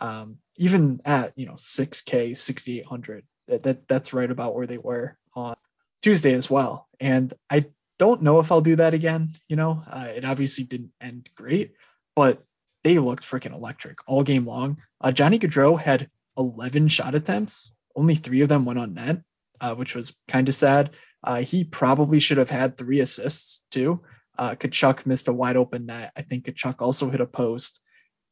[0.00, 5.18] Um, even at, you know, 6K, 6,800, that, that that's right about where they were
[5.34, 5.56] on
[6.00, 6.86] Tuesday as well.
[7.00, 7.66] And I
[7.98, 9.34] don't know if I'll do that again.
[9.48, 11.72] You know, uh, it obviously didn't end great,
[12.14, 12.44] but
[12.84, 14.78] they looked freaking electric all game long.
[15.00, 19.22] Uh, Johnny Gaudreau had 11 shot attempts, only three of them went on net
[19.60, 20.90] uh, which was kind of sad.
[21.22, 24.02] Uh, he probably should have had three assists too.
[24.36, 26.12] Uh, Tkachuk missed a wide open net.
[26.16, 27.80] I think Tkachuk also hit a post,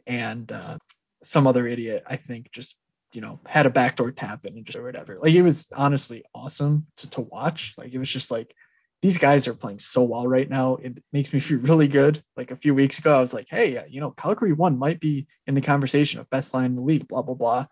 [0.06, 0.78] and uh,
[1.22, 2.76] some other idiot I think just
[3.12, 5.18] you know had a backdoor tap in and just or whatever.
[5.18, 7.74] Like it was honestly awesome to to watch.
[7.78, 8.54] Like it was just like
[9.02, 10.76] these guys are playing so well right now.
[10.76, 12.22] It makes me feel really good.
[12.36, 15.26] Like a few weeks ago, I was like, hey, you know, Calgary one might be
[15.46, 17.08] in the conversation of best line in the league.
[17.08, 17.66] Blah blah blah.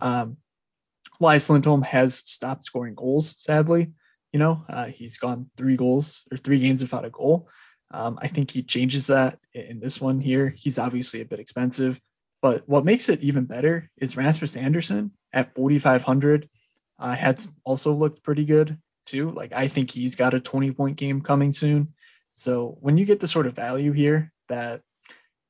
[0.00, 0.36] Um,
[1.20, 3.92] Elias Lindholm has stopped scoring goals, sadly.
[4.32, 7.48] You know, uh, he's gone three goals or three games without a goal.
[7.92, 10.54] Um, I think he changes that in this one here.
[10.56, 12.00] He's obviously a bit expensive,
[12.40, 16.48] but what makes it even better is Rasmus Andersson at 4,500
[16.98, 19.30] uh, had also looked pretty good too.
[19.30, 21.94] Like I think he's got a 20 point game coming soon.
[22.34, 24.82] So when you get the sort of value here that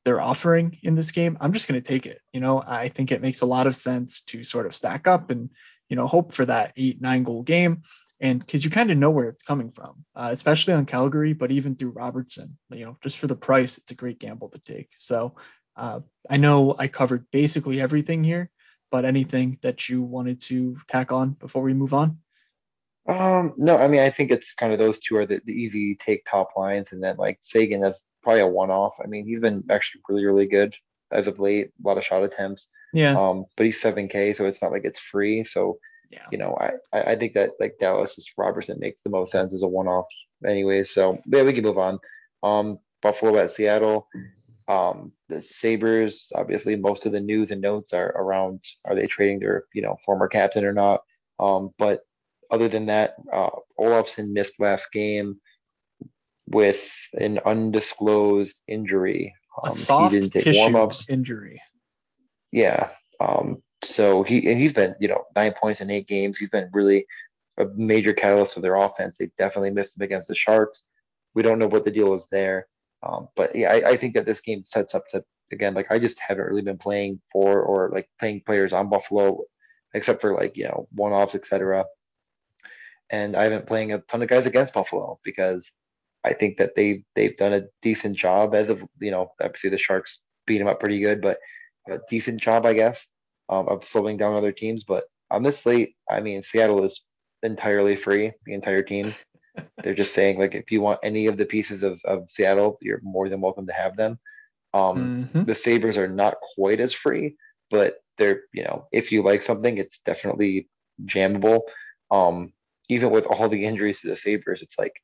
[0.05, 2.21] they're offering in this game, I'm just going to take it.
[2.33, 5.31] You know, I think it makes a lot of sense to sort of stack up
[5.31, 5.51] and,
[5.89, 7.83] you know, hope for that eight, nine goal game.
[8.23, 11.51] And because you kind of know where it's coming from, uh, especially on Calgary, but
[11.51, 14.91] even through Robertson, you know, just for the price, it's a great gamble to take.
[14.97, 15.35] So
[15.77, 16.01] uh,
[16.31, 18.49] I know I covered basically everything here,
[18.93, 22.19] but anything that you wanted to tack on before we move on?
[23.09, 25.97] Um, no, I mean, I think it's kind of those two are the, the easy
[25.97, 28.95] take top lines, and then like Seguin, that's probably a one off.
[29.03, 30.77] I mean, he's been actually really, really good
[31.11, 31.73] as of late.
[31.85, 32.69] A lot of shot attempts.
[32.93, 33.19] Yeah.
[33.19, 35.43] Um, but he's seven K, so it's not like it's free.
[35.43, 35.79] So
[36.13, 36.27] yeah.
[36.31, 39.63] you know, I I think that like Dallas is Robertson makes the most sense as
[39.63, 40.07] a one off,
[40.47, 40.83] anyway.
[40.83, 41.99] So yeah, we can move on.
[42.43, 44.09] Um, Buffalo at Seattle.
[44.69, 49.41] Um, the Sabres, obviously, most of the news and notes are around are they trading
[49.41, 51.03] their you know former captain or not.
[51.41, 52.03] Um, but
[52.51, 53.51] other than that, uh,
[53.81, 55.41] Olofsson missed last game
[56.47, 56.81] with
[57.15, 59.35] an undisclosed injury.
[59.63, 61.07] Um, a soft take warm-ups.
[61.09, 61.63] injury.
[62.53, 62.91] Yeah.
[63.21, 66.39] Um, so he and he's been, you know, nine points in eight games.
[66.39, 67.07] He's been really
[67.59, 69.17] a major catalyst for their offense.
[69.17, 70.85] They definitely missed him against the Sharks.
[71.35, 72.67] We don't know what the deal is there.
[73.03, 75.99] Um, but yeah, I, I, think that this game sets up to again, like I
[75.99, 79.43] just haven't really been playing for or like playing players on Buffalo,
[79.95, 81.85] except for like you know one offs, etc.
[83.11, 85.73] And I haven't playing a ton of guys against Buffalo because
[86.25, 89.79] I think that they they've done a decent job as of you know obviously the
[89.79, 91.39] Sharks beat them up pretty good, but
[91.91, 93.05] a decent job I guess
[93.49, 94.85] um, of slowing down other teams.
[94.85, 97.03] But on this slate, I mean Seattle is
[97.43, 99.13] entirely free, the entire team.
[99.83, 103.01] They're just saying like if you want any of the pieces of, of Seattle, you're
[103.03, 104.19] more than welcome to have them.
[104.75, 105.45] Um, mm-hmm.
[105.45, 107.37] The Sabres are not quite as free,
[107.71, 110.69] but they're you know if you like something, it's definitely
[111.05, 111.61] jammable.
[112.11, 112.53] Um,
[112.89, 114.95] even with all the injuries to the Sabres, it's like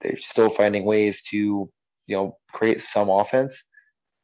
[0.00, 3.62] they're still finding ways to you know create some offense.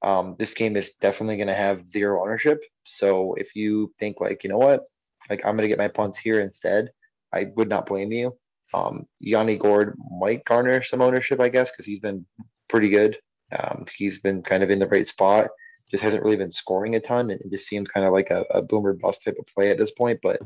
[0.05, 2.61] Um, this game is definitely going to have zero ownership.
[2.85, 4.83] So if you think like you know what,
[5.31, 6.91] like I'm gonna get my punts here instead,
[7.33, 8.37] I would not blame you.
[8.75, 12.27] Um, Yanni Gourde might garner some ownership, I guess, because he's been
[12.69, 13.17] pretty good.
[13.59, 15.49] Um, he's been kind of in the right spot.
[15.91, 17.31] Just hasn't really been scoring a ton.
[17.31, 19.93] It just seems kind of like a, a boomer bust type of play at this
[19.93, 20.19] point.
[20.23, 20.41] But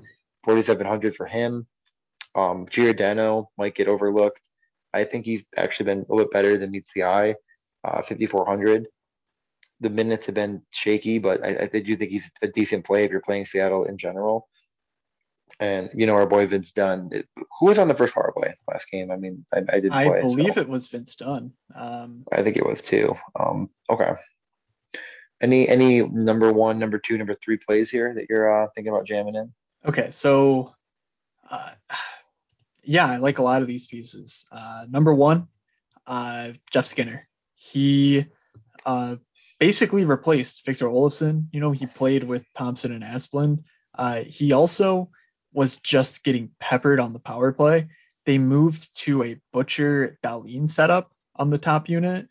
[0.45, 1.67] 4,700 for him.
[2.35, 4.41] Um, Giordano might get overlooked.
[4.95, 7.35] I think he's actually been a little bit better than meets the eye.
[7.85, 8.87] Uh, 5,400.
[9.81, 13.11] The minutes have been shaky, but I, I do think he's a decent play if
[13.11, 14.49] you're playing Seattle in general.
[15.61, 17.11] And you know our boy Vince Dunn.
[17.37, 19.11] Who was on the first power play last game?
[19.11, 19.93] I mean, I, I did.
[19.93, 20.61] I believe so.
[20.61, 21.53] it was Vince Dunn.
[21.75, 23.17] Um, I think it was too.
[23.39, 24.13] Um, okay.
[25.41, 29.07] Any any number one, number two, number three plays here that you're uh, thinking about
[29.07, 29.53] jamming in?
[29.87, 30.75] Okay, so
[31.51, 31.71] uh,
[32.83, 34.47] yeah, I like a lot of these pieces.
[34.51, 35.49] Uh, number one,
[36.07, 37.29] uh, Jeff Skinner.
[37.55, 38.27] He
[38.85, 39.17] uh,
[39.59, 41.47] basically replaced Victor Olofsson.
[41.53, 43.65] You know, he played with Thompson and Asplund.
[43.95, 45.11] Uh, he also
[45.53, 47.89] was just getting peppered on the power play.
[48.27, 52.29] They moved to a Butcher Dahlin setup on the top unit,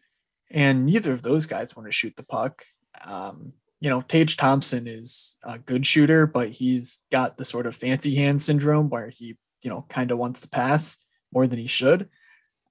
[0.49, 2.63] and neither of those guys want to shoot the puck.
[3.05, 7.75] Um, you know, Tage Thompson is a good shooter, but he's got the sort of
[7.75, 10.97] fancy hand syndrome where he, you know, kind of wants to pass
[11.33, 12.09] more than he should.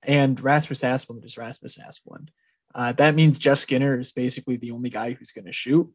[0.03, 2.29] And Rasmus Asplund is Rasmus Asplund.
[2.77, 5.91] Uh, that means Jeff Skinner is basically the only guy who's going to shoot.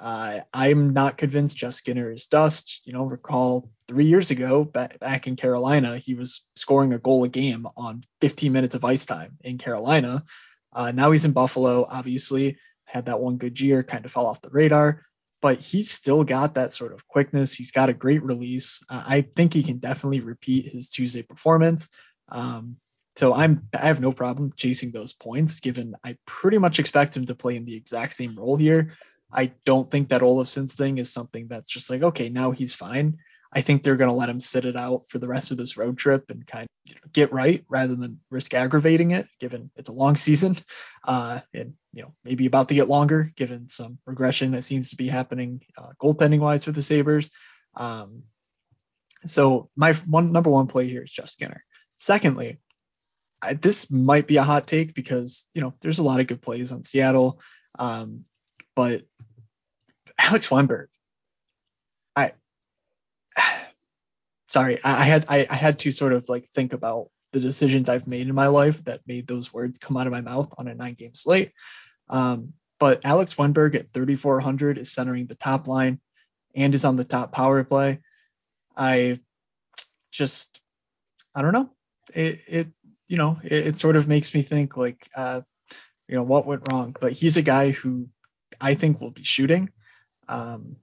[0.00, 2.80] Uh, I'm not convinced Jeff Skinner is dust.
[2.84, 7.22] You know, recall three years ago back, back in Carolina, he was scoring a goal
[7.22, 10.24] a game on 15 minutes of ice time in Carolina.
[10.72, 14.42] Uh, now he's in Buffalo, obviously, had that one good year, kind of fell off
[14.42, 15.02] the radar,
[15.40, 17.54] but he's still got that sort of quickness.
[17.54, 18.82] He's got a great release.
[18.90, 21.90] Uh, I think he can definitely repeat his Tuesday performance.
[22.28, 22.78] Um,
[23.16, 27.26] so I'm I have no problem chasing those points, given I pretty much expect him
[27.26, 28.94] to play in the exact same role here.
[29.32, 33.18] I don't think that Olofsson's thing is something that's just like, okay, now he's fine.
[33.52, 35.76] I think they're going to let him sit it out for the rest of this
[35.76, 39.70] road trip and kind of you know, get right rather than risk aggravating it, given
[39.76, 40.56] it's a long season
[41.06, 44.96] uh, and you know maybe about to get longer, given some regression that seems to
[44.96, 47.30] be happening uh, goaltending wise for the Sabres.
[47.76, 48.24] Um,
[49.24, 51.64] so my one number one play here is Jeff Skinner.
[51.96, 52.58] Secondly,
[53.44, 56.42] I, this might be a hot take because you know there's a lot of good
[56.42, 57.40] plays on Seattle,
[57.78, 58.24] um,
[58.74, 59.02] but
[60.18, 60.86] Alex Wennberg,
[62.16, 62.32] I
[64.48, 68.06] sorry, I, had I, I had to sort of like think about the decisions I've
[68.06, 70.74] made in my life that made those words come out of my mouth on a
[70.74, 71.52] nine game slate.
[72.08, 76.00] Um, but Alex Wennberg at 3,400 is centering the top line
[76.54, 78.00] and is on the top power play.
[78.76, 79.20] I
[80.12, 80.60] just,
[81.34, 81.70] I don't know.
[82.14, 82.68] It, it
[83.14, 85.42] you know, it, it sort of makes me think like, uh,
[86.08, 86.96] you know, what went wrong.
[87.00, 88.08] But he's a guy who
[88.60, 89.70] I think will be shooting.
[90.26, 90.78] Um,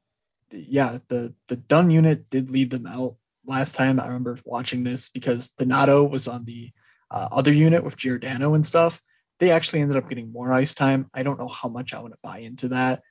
[0.49, 3.99] yeah, the the Dunn unit did lead them out last time.
[3.99, 6.71] I remember watching this because Donato was on the
[7.09, 9.01] uh, other unit with Giordano and stuff.
[9.39, 11.09] They actually ended up getting more ice time.
[11.13, 13.01] I don't know how much I want to buy into that,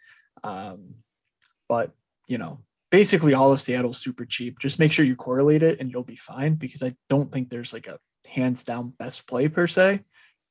[0.42, 0.94] um,
[1.68, 1.92] but
[2.26, 2.60] you know,
[2.90, 4.60] basically all of Seattle's super cheap.
[4.60, 7.74] Just make sure you correlate it and you'll be fine because I don't think there's
[7.74, 7.98] like a
[8.30, 10.00] hands down best play per se.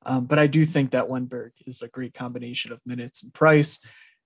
[0.06, 3.80] Um, but I do think that Wennberg is a great combination of minutes and price,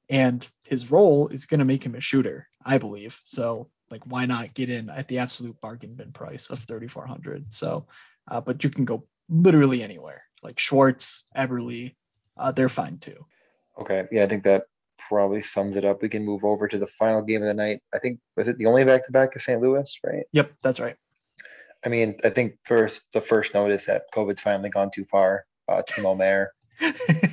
[0.09, 3.19] and his role is going to make him a shooter, I believe.
[3.23, 7.53] So, like, why not get in at the absolute bargain bin price of 3,400?
[7.53, 7.87] So,
[8.27, 11.95] uh, but you can go literally anywhere, like Schwartz, Eberle,
[12.37, 13.25] uh, they're fine too.
[13.79, 14.65] Okay, yeah, I think that
[15.09, 16.01] probably sums it up.
[16.01, 17.81] We can move over to the final game of the night.
[17.93, 19.61] I think was it the only back to back of St.
[19.61, 20.25] Louis, right?
[20.31, 20.95] Yep, that's right.
[21.85, 25.45] I mean, I think first the first note is that COVID's finally gone too far.
[25.67, 25.81] Uh.
[26.81, 26.85] I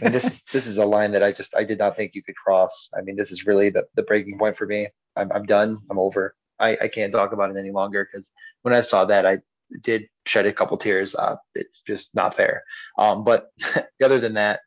[0.02, 2.36] mean, this this is a line that I just I did not think you could
[2.36, 2.90] cross.
[2.96, 4.88] I mean, this is really the, the breaking point for me.
[5.16, 5.78] I'm I'm done.
[5.90, 6.34] I'm over.
[6.58, 8.30] I, I can't talk about it any longer because
[8.62, 9.38] when I saw that, I
[9.82, 11.14] did shed a couple tears.
[11.14, 12.62] Uh, it's just not fair.
[12.98, 13.50] Um, but
[14.02, 14.60] other than that,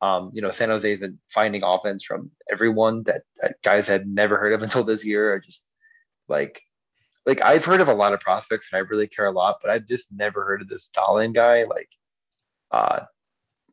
[0.00, 4.38] um, you know, San Jose's been finding offense from everyone that, that guys had never
[4.38, 5.34] heard of until this year.
[5.34, 5.64] Are just
[6.28, 6.60] like
[7.26, 9.70] like I've heard of a lot of prospects and I really care a lot, but
[9.70, 11.64] I've just never heard of this Dahlen guy.
[11.64, 11.88] Like,
[12.70, 13.00] uh,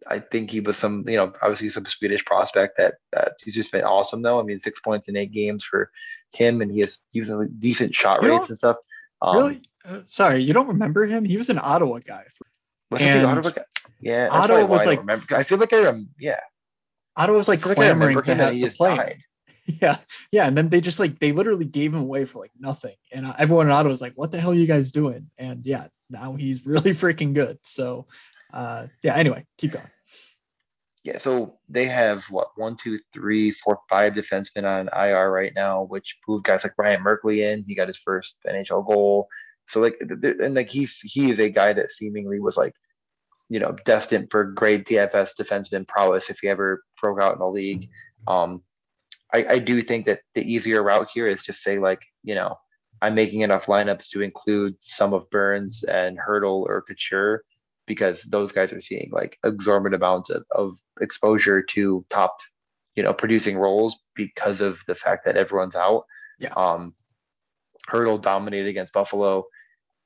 [0.08, 3.72] I think he was some, you know, obviously some Swedish prospect that uh, he's just
[3.72, 4.40] been awesome though.
[4.40, 5.92] I mean, six points in eight games for
[6.32, 8.78] him, and he has using decent shot you rates and stuff.
[9.22, 9.62] Um, really?
[9.86, 11.26] Uh, sorry, you don't remember him?
[11.26, 12.26] He was an Ottawa guy.
[12.90, 13.64] Was and Ottawa guy?
[14.00, 15.00] Yeah, Ottawa was I like.
[15.00, 15.36] Remember.
[15.36, 16.10] I feel like I am.
[16.20, 16.40] Yeah.
[17.16, 18.96] Ottawa was like clamoring like have to play.
[18.96, 19.24] Died.
[19.82, 19.98] Yeah,
[20.32, 23.26] yeah, and then they just like they literally gave him away for like nothing, and
[23.26, 25.88] uh, everyone in Ottawa was like, "What the hell are you guys doing?" And yeah,
[26.10, 27.60] now he's really freaking good.
[27.62, 28.08] So,
[28.52, 29.16] uh, yeah.
[29.16, 29.88] Anyway, keep going.
[31.04, 35.84] Yeah, so they have what one, two, three, four, five defensemen on IR right now,
[35.84, 37.64] which moved guys like Ryan Merkley in.
[37.64, 39.28] He got his first NHL goal.
[39.68, 42.74] So like, and like he's he is a guy that seemingly was like,
[43.50, 47.48] you know, destined for great DFS defenseman prowess if he ever broke out in the
[47.48, 47.90] league.
[48.28, 48.62] Um,
[49.34, 52.58] I, I do think that the easier route here is just say like, you know,
[53.02, 57.44] I'm making enough lineups to include some of Burns and Hertl or Couture
[57.88, 62.38] because those guys are seeing like exorbitant amounts of, of exposure to top,
[62.96, 66.04] you know, producing roles because of the fact that everyone's out.
[66.40, 66.54] Yeah.
[66.56, 66.94] Um,
[67.90, 69.46] Hertl dominated against Buffalo.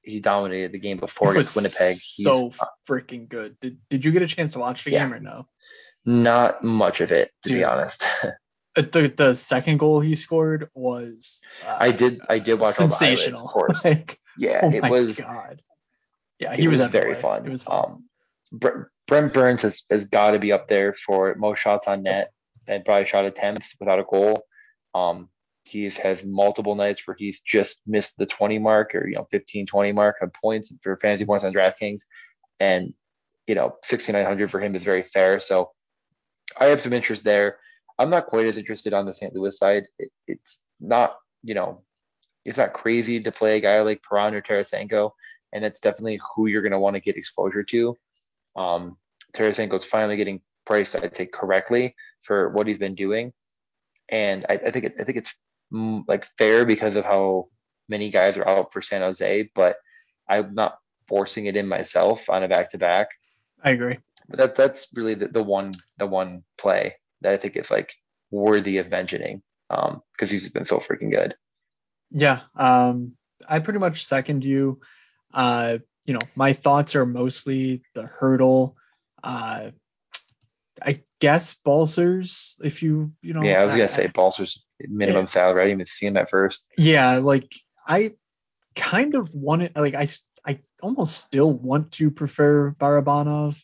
[0.02, 1.96] He dominated the game before against Winnipeg.
[1.98, 3.60] so He's freaking good.
[3.60, 5.04] Did, did you get a chance to watch the Yeah.
[5.06, 5.48] game or no?
[6.08, 7.60] not much of it, to Dude.
[7.60, 8.06] be honest.
[8.78, 12.88] Uh, The the second goal he scored was uh, I did I did watch all
[12.88, 13.46] the highlights, sensational.
[13.46, 13.82] of course.
[13.86, 15.62] like, Yeah, oh it was god.
[16.40, 17.46] Yeah, he was, was very fun.
[17.46, 17.86] It was fun.
[17.86, 18.10] Um,
[18.52, 22.32] Bre- Brent Burns has, has got to be up there for most shots on net
[22.68, 24.46] and probably shot attempts without a goal.
[24.94, 25.30] Um,
[25.64, 29.66] he has multiple nights where he's just missed the 20 mark or, you know, 15,
[29.66, 32.02] 20 mark on points for fantasy points on DraftKings.
[32.60, 32.94] And,
[33.48, 35.40] you know, 6,900 for him is very fair.
[35.40, 35.72] So
[36.58, 37.58] I have some interest there.
[37.98, 39.34] I'm not quite as interested on the St.
[39.34, 39.84] Louis side.
[40.00, 41.84] It, it's not, you know,
[42.43, 45.12] it's not crazy to play a guy like Perron or Tarasenko,
[45.54, 47.98] and that's definitely who you're going to want to get exposure to.
[48.56, 48.98] Um,
[49.34, 53.34] Tarasenko's finally getting priced, I'd say, correctly for what he's been doing,
[54.10, 55.34] and I, I think it, I think it's
[55.74, 57.48] mm, like fair because of how
[57.89, 59.78] many guys are out for San Jose, but
[60.30, 63.08] I'm not forcing it in myself on a back to back.
[63.64, 63.98] I agree.
[64.28, 67.91] But that that's really the, the one the one play that I think is like
[68.32, 71.36] worthy of mentioning um because he's been so freaking good.
[72.11, 73.13] Yeah, um,
[73.49, 74.80] I pretty much second you.
[75.34, 78.76] Uh, you know, my thoughts are mostly the Hertl.
[79.24, 79.72] Uh,
[80.82, 83.41] I guess Balcers, if you you know.
[83.43, 85.32] yeah, I was gonna I- say Balcers minimum Yeah.
[85.32, 85.61] salary.
[85.61, 86.61] I didn't even see him at first.
[86.78, 87.49] yeah like
[87.88, 88.11] i
[88.76, 90.07] kind of wanted like I
[90.45, 93.61] I almost still want to prefer Barabanov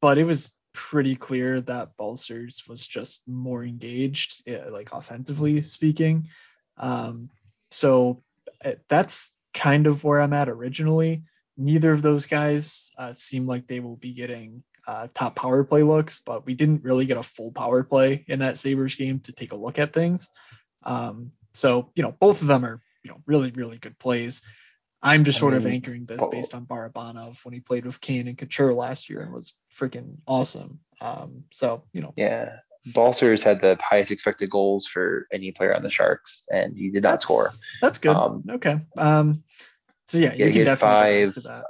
[0.00, 6.28] but it was pretty clear that Balcers was just more engaged like offensively speaking.
[6.76, 7.30] Um
[7.70, 8.22] so
[8.64, 11.24] uh, that's kind of where i'm at originally.
[11.56, 15.82] Neither of those guys uh, seem like they will be getting uh, top power play
[15.82, 19.32] looks but we didn't really get a full power play in that sabres game to
[19.32, 20.28] take a look at things.
[20.84, 24.42] Um, so you know, both of them are you know really really good plays.
[25.02, 28.00] I'm just I sort of anchoring this bo- based on Barabanov when he played with
[28.00, 30.80] Kane and Couture last year and was freaking awesome.
[31.00, 35.82] Um, so you know, Yeah, Balcers had the highest expected goals for any player on
[35.84, 37.50] the Sharks, and he did not that's score.
[37.80, 38.16] that's good.
[38.16, 38.80] Um, okay.
[38.96, 39.44] Um,
[40.08, 41.64] so yeah, Yeah, you he can definitely five, that.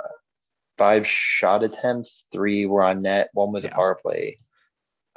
[0.78, 3.70] Five shot attempts, three were on net, one was Yeah.
[3.70, 4.38] a power play.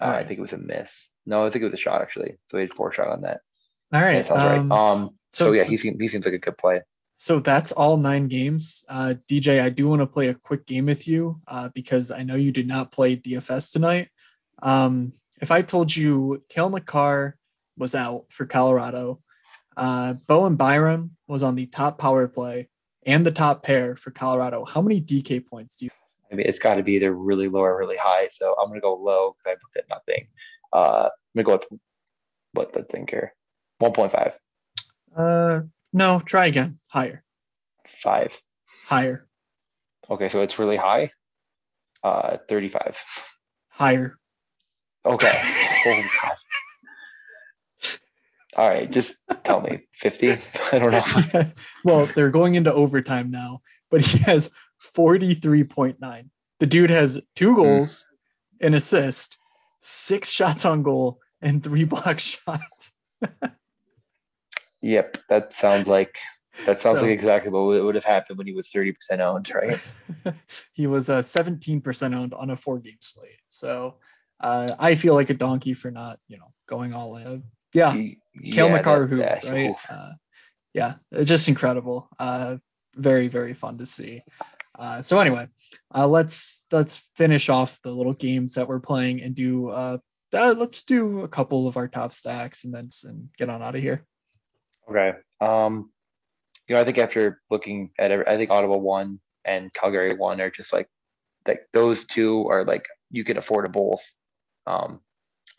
[0.02, 1.08] Uh, I think it was a miss.
[1.28, 2.38] No, I think it was a shot actually.
[2.48, 3.40] So he had four shot on net.
[3.94, 4.16] All right.
[4.18, 4.92] Yeah, sounds um, right.
[4.92, 6.82] Um, so, so- yeah, so- he seems he seems like a good play.
[7.22, 8.84] So that's all nine games.
[8.90, 12.24] Uh, DJ, I do want to play a quick game with you uh, because I
[12.24, 14.10] know you did not play DFS tonight.
[14.60, 17.38] Um, if I told you Cale Makar
[17.78, 19.22] was out for Colorado,
[19.78, 22.70] uh, Bowen Byram was on the top power play
[23.06, 25.92] and the top pair for Colorado, how many DK points do you?
[26.32, 28.30] I mean, it's got to be either really low or really high.
[28.32, 30.26] So I'm gonna go low because I looked at nothing.
[30.74, 31.80] Uh, I'm gonna go with
[32.54, 33.36] what the thing here,
[33.80, 34.34] 1.5,
[35.16, 35.62] Uh,
[35.94, 36.80] no, try again.
[36.88, 37.24] Higher,
[38.04, 38.32] five.
[38.86, 39.28] higher,
[40.10, 41.12] Okay, so it's really high.
[42.04, 42.98] Uh, 35.
[43.70, 44.18] higher.
[45.06, 45.32] Okay.
[48.58, 49.16] All right, just
[49.46, 50.32] tell me 50.
[50.74, 51.52] I don't know.
[51.86, 54.52] well, they're going into overtime now, but he has
[54.98, 56.30] 43.9.
[56.60, 58.06] The dude has two goals,
[58.60, 59.38] an assist,
[59.80, 62.94] six shots on goal, and three block shots.
[64.82, 66.16] Yep, that sounds like
[66.66, 69.80] that sounds So- like exactly what would have happened when he was 30% owned, right?
[70.74, 73.40] he was uh, 17% owned on a four game slate.
[73.48, 73.96] So
[74.40, 77.44] uh, I feel like a donkey for not, you know, going all in.
[77.74, 77.94] Yeah.
[77.94, 78.18] He-
[78.52, 79.76] Cale yeah, Makar, that- who, that- right?
[79.90, 80.12] Uh,
[80.74, 82.08] yeah, just incredible.
[82.18, 82.58] Uh,
[82.96, 84.22] very, very fun to see.
[84.78, 85.48] Uh, so anyway,
[85.94, 89.70] uh, let's let's finish off the little games that we're playing and do.
[89.70, 89.98] Uh,
[90.34, 93.76] uh, let's do a couple of our top stacks and then and get on out
[93.76, 94.06] of here.
[94.90, 95.14] Okay.
[95.40, 95.92] Um,
[96.68, 100.40] you know, I think after looking at it, I think Ottawa one and Calgary one
[100.42, 100.88] are just like
[101.48, 104.02] like those two are like you can afford them both.
[104.68, 105.02] Um,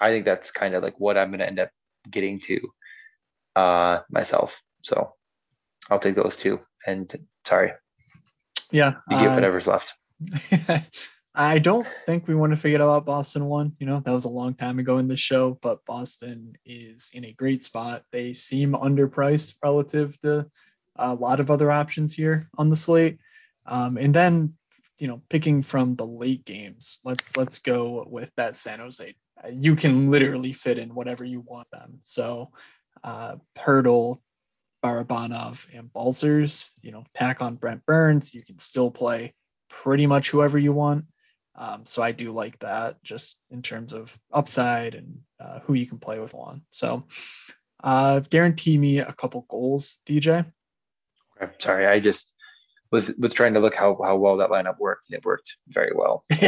[0.00, 1.70] I think that's kind of like what I'm gonna end up
[2.10, 2.60] getting to
[3.56, 4.54] uh myself.
[4.82, 5.14] So
[5.90, 6.60] I'll take those two.
[6.86, 7.12] And
[7.46, 7.72] sorry,
[8.70, 9.92] Yeah, you get uh, whatever's left.
[11.34, 13.72] I don't think we want to forget about Boston one.
[13.78, 17.24] You know, that was a long time ago in the show, but Boston is in
[17.24, 18.02] a great spot.
[18.12, 20.46] They seem underpriced relative to
[20.96, 23.18] a lot of other options here on the slate.
[23.64, 24.54] Um, and then,
[24.98, 29.14] you know, picking from the late games, let's let's go with that San Jose.
[29.50, 32.00] You can literally fit in whatever you want them.
[32.02, 32.50] So,
[33.02, 34.20] uh, Hertl,
[34.84, 36.72] Barabanov, and Balcers.
[36.82, 38.34] You know, tack on Brent Burns.
[38.34, 39.32] You can still play
[39.70, 41.06] pretty much whoever you want.
[41.54, 45.86] Um, so I do like that just in terms of upside and uh, who you
[45.86, 46.62] can play with on.
[46.70, 47.06] So
[47.82, 50.46] uh, guarantee me a couple goals, DJ.
[51.40, 52.32] Okay, sorry, I just
[52.90, 55.92] was was trying to look how, how well that lineup worked, and it worked very
[55.94, 56.24] well.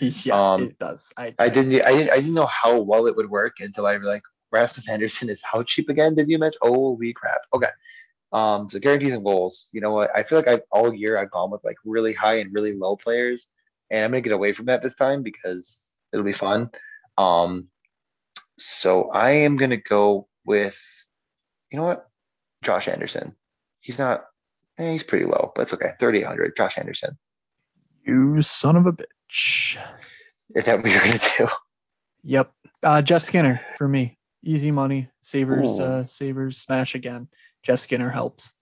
[0.00, 1.12] yeah, um, it does.
[1.16, 3.96] I, I didn't I didn't I didn't know how well it would work until I
[3.96, 6.14] was like Rasmus Andersson is how cheap again?
[6.14, 6.58] Did you mention?
[6.62, 7.42] Holy crap!
[7.54, 7.68] Okay,
[8.32, 9.68] um, so guarantees and goals.
[9.72, 10.10] You know what?
[10.16, 12.96] I feel like I all year I've gone with like really high and really low
[12.96, 13.46] players,
[13.90, 16.70] and I'm gonna get away from that this time because it'll be fun.
[17.18, 17.68] Um,
[18.58, 20.76] so I am gonna go with,
[21.70, 22.08] you know what,
[22.64, 23.34] Josh Anderson.
[23.80, 24.24] He's not.
[24.78, 25.92] Eh, he's pretty low, but it's okay.
[25.98, 26.56] 3,800.
[26.56, 27.18] Josh Anderson.
[28.04, 29.76] You son of a bitch.
[30.54, 31.48] Is that what you're gonna do?
[32.22, 32.52] Yep.
[32.82, 34.18] Uh, Jeff Skinner for me.
[34.42, 35.10] Easy money.
[35.20, 35.78] Sabres.
[35.80, 37.28] Uh, Sabres smash again.
[37.62, 38.54] Jeff Skinner helps.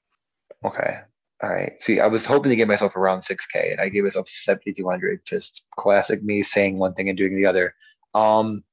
[0.65, 1.01] Okay.
[1.43, 1.73] All right.
[1.81, 5.21] See, I was hoping to get myself around 6K, and I gave myself 7,200.
[5.25, 7.75] Just classic me saying one thing and doing the other.
[8.15, 8.65] Um,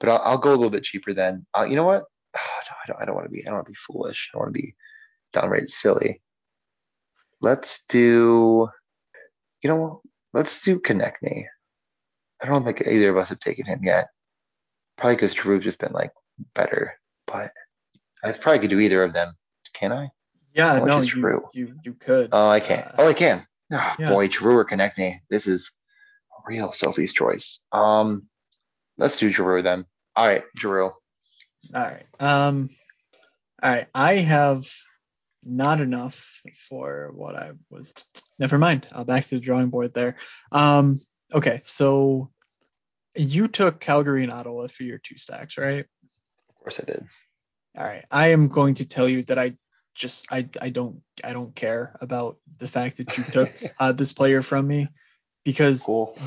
[0.00, 1.46] but I'll, I'll go a little bit cheaper then.
[1.56, 2.04] Uh, you know what?
[2.36, 2.40] Oh,
[2.70, 3.02] no, I don't.
[3.02, 3.42] I don't want to be.
[3.42, 4.28] I don't want to be foolish.
[4.32, 4.74] I don't want to be
[5.32, 6.20] downright silly.
[7.40, 8.68] Let's do.
[9.62, 10.02] You know?
[10.32, 11.44] Let's do Konecny.
[12.42, 14.08] I don't think either of us have taken him yet.
[14.98, 16.10] Probably because Drew's just been like
[16.54, 17.52] better, but
[18.24, 19.34] I probably could do either of them.
[19.74, 20.08] Can I?
[20.54, 21.48] Yeah, no, you, Drew.
[21.52, 22.30] you you could.
[22.32, 22.78] Oh, I can.
[22.78, 23.46] Uh, oh, I can.
[23.72, 24.10] Oh, yeah.
[24.10, 25.20] Boy, Drew or Konecny.
[25.28, 25.70] This is
[26.30, 27.60] a real Sophie's choice.
[27.72, 28.28] Um,
[28.96, 29.84] let's do Drew then.
[30.14, 30.84] All right, Drew.
[30.84, 30.94] All
[31.74, 32.06] right.
[32.20, 32.70] Um,
[33.62, 33.88] all right.
[33.94, 34.68] I have
[35.42, 37.92] not enough for what I was.
[38.38, 38.86] Never mind.
[38.92, 40.16] I'll back to the drawing board there.
[40.52, 41.00] Um,
[41.32, 42.30] okay, so
[43.16, 45.84] you took Calgary and Ottawa for your two stacks, right?
[46.48, 47.06] Of course I did.
[47.76, 48.04] All right.
[48.10, 49.54] I am going to tell you that I
[49.94, 54.12] just I I don't I don't care about the fact that you took uh, this
[54.12, 54.88] player from me
[55.44, 56.18] because cool.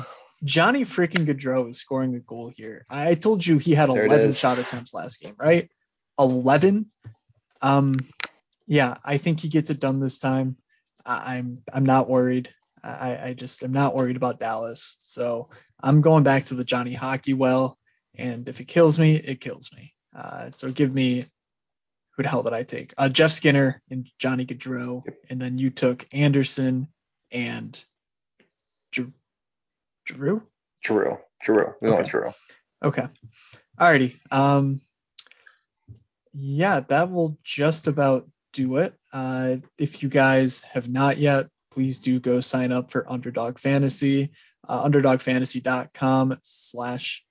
[0.44, 2.86] Johnny freaking Gaudreau is scoring a goal here.
[2.88, 5.68] I told you he had 11 shot attempts last game, right?
[6.18, 6.86] 11.
[7.60, 7.98] Um,
[8.66, 10.56] yeah, I think he gets it done this time.
[11.04, 12.50] I, I'm I'm not worried.
[12.82, 14.98] I, I just am not worried about Dallas.
[15.00, 15.48] So
[15.82, 17.76] I'm going back to the Johnny Hockey well,
[18.14, 19.94] and if it kills me, it kills me.
[20.14, 21.26] Uh, so give me
[22.18, 22.92] who the hell did I take?
[22.98, 25.16] Uh, Jeff Skinner and Johnny Gaudreau, yep.
[25.30, 26.88] and then you took Anderson
[27.30, 27.80] and
[28.90, 29.12] Drew.
[30.04, 30.42] Drew.
[30.82, 31.18] Drew.
[31.44, 31.74] Drew.
[31.80, 32.08] We okay.
[32.10, 32.32] Drew.
[32.84, 33.06] Okay.
[33.78, 34.16] Alrighty.
[34.32, 34.80] Um.
[36.34, 38.94] Yeah, that will just about do it.
[39.12, 44.32] Uh, if you guys have not yet, please do go sign up for Underdog Fantasy.
[44.68, 47.24] Uh, underdogfantasy.com slash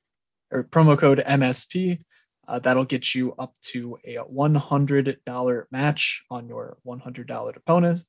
[0.49, 1.99] or promo code MSP.
[2.47, 8.03] Uh, that'll get you up to a $100 match on your $100 deponent,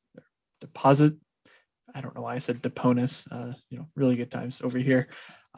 [0.60, 1.14] deposit.
[1.94, 3.26] I don't know why I said deponus.
[3.30, 5.08] Uh, you know, really good times over here.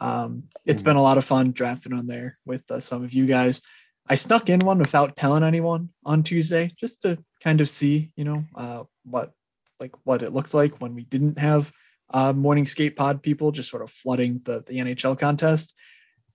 [0.00, 3.26] Um, it's been a lot of fun drafting on there with uh, some of you
[3.26, 3.60] guys.
[4.08, 8.24] I snuck in one without telling anyone on Tuesday, just to kind of see, you
[8.24, 9.32] know, uh, what
[9.78, 11.72] like what it looked like when we didn't have
[12.12, 15.74] uh, morning skate pod people just sort of flooding the the NHL contest.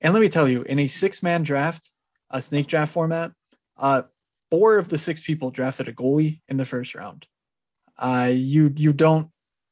[0.02, 1.90] And let me tell you, in a six man draft,
[2.36, 3.32] a snake draft format,
[3.78, 4.04] uh,
[4.52, 7.26] four of the six people drafted a goalie in the first round.
[7.98, 9.30] Uh, you you don't.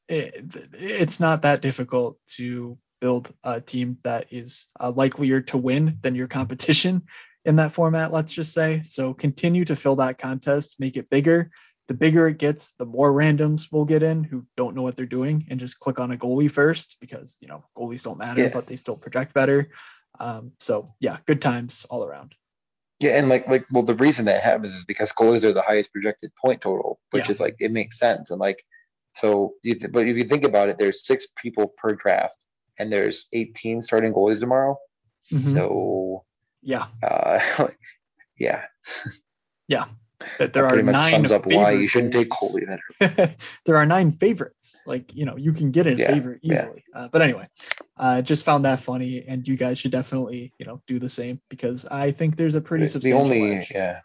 [0.08, 0.34] It,
[0.72, 6.14] it's not that difficult to build a team that is uh, likelier to win than
[6.14, 7.02] your competition
[7.44, 8.12] in that format.
[8.12, 8.82] Let's just say.
[8.82, 11.50] So continue to fill that contest, make it bigger.
[11.88, 15.04] The bigger it gets, the more randoms will get in who don't know what they're
[15.04, 18.50] doing and just click on a goalie first because you know goalies don't matter, yeah.
[18.50, 19.68] but they still project better.
[20.18, 22.34] Um, so yeah, good times all around.
[23.04, 25.92] Yeah, and like like well, the reason that happens is because goalies are the highest
[25.92, 27.32] projected point total, which yeah.
[27.32, 28.30] is like it makes sense.
[28.30, 28.64] And like
[29.16, 32.32] so, you, but if you think about it, there's six people per draft,
[32.78, 34.78] and there's 18 starting goalies tomorrow.
[35.30, 35.52] Mm-hmm.
[35.52, 36.24] So
[36.62, 37.68] yeah, uh,
[38.38, 38.62] yeah,
[39.68, 39.84] yeah,
[40.38, 41.12] that there that are nine.
[41.12, 42.30] Sums up why you shouldn't take
[43.64, 44.82] there are nine favorites.
[44.86, 46.84] Like you know, you can get a yeah, favorite easily.
[46.92, 47.00] Yeah.
[47.00, 47.48] Uh, but anyway,
[47.96, 51.10] I uh, just found that funny, and you guys should definitely you know do the
[51.10, 53.28] same because I think there's a pretty the, substantial.
[53.28, 53.72] The only edge.
[53.74, 54.00] yeah,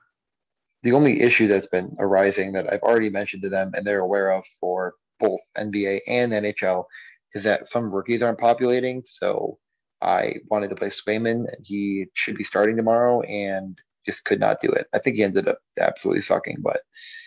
[0.84, 4.32] the only issue that's been arising that I've already mentioned to them and they're aware
[4.32, 6.86] of for both NBA and NHL
[7.34, 9.04] is that some rookies aren't populating.
[9.06, 9.60] So
[10.02, 14.62] I wanted to play Swayman, and he should be starting tomorrow, and just could not
[14.62, 14.88] do it.
[14.94, 16.82] I think he ended up absolutely sucking, but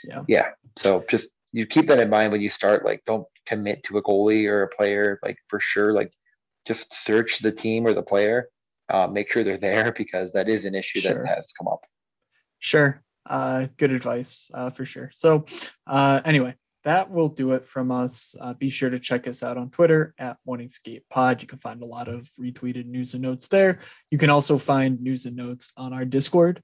[0.04, 0.22] Yeah.
[0.28, 0.48] yeah.
[0.76, 2.84] So just you keep that in mind when you start.
[2.84, 5.18] Like, don't commit to a goalie or a player.
[5.22, 6.12] Like for sure, like
[6.66, 8.48] just search the team or the player.
[8.88, 11.24] Uh, make sure they're there because that is an issue Sure.
[11.24, 11.80] that has come up.
[12.58, 13.02] Sure.
[13.26, 15.10] Uh, good advice uh, for sure.
[15.14, 15.46] So,
[15.86, 16.54] uh, anyway,
[16.84, 18.34] that will do it from us.
[18.38, 21.42] Uh, be sure to check us out on Twitter at Morning Skate Pod.
[21.42, 23.80] You can find a lot of retweeted news and notes there.
[24.10, 26.62] You can also find news and notes on our Discord.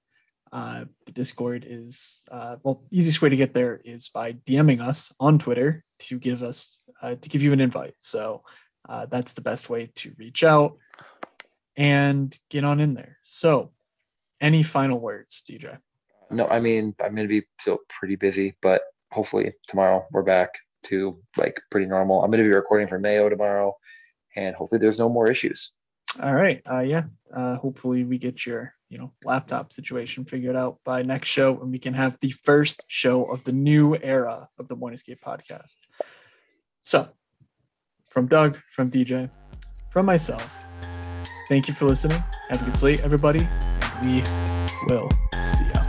[0.50, 5.12] Uh, the Discord is uh, well, easiest way to get there is by DMing us
[5.20, 7.94] on Twitter to give us uh, to give you an invite.
[8.00, 8.42] So
[8.88, 10.78] uh, that's the best way to reach out
[11.76, 13.18] and get on in there.
[13.24, 13.72] So,
[14.40, 15.78] any final words, DJ?
[16.30, 20.50] No, I mean I'm gonna be still pretty busy, but hopefully tomorrow we're back
[20.84, 22.22] to like pretty normal.
[22.22, 23.74] I'm gonna be recording for Mayo tomorrow,
[24.36, 25.70] and hopefully there's no more issues.
[26.22, 26.62] All right.
[26.68, 27.04] Uh, yeah.
[27.32, 31.70] Uh, hopefully we get your, you know, laptop situation figured out by next show, and
[31.70, 35.76] we can have the first show of the new era of the Morning Skate podcast.
[36.82, 37.09] So,
[38.09, 39.30] from Doug, from DJ,
[39.90, 40.64] from myself,
[41.48, 42.22] thank you for listening.
[42.48, 44.22] Have a good sleep, everybody, and we
[44.86, 45.88] will see ya.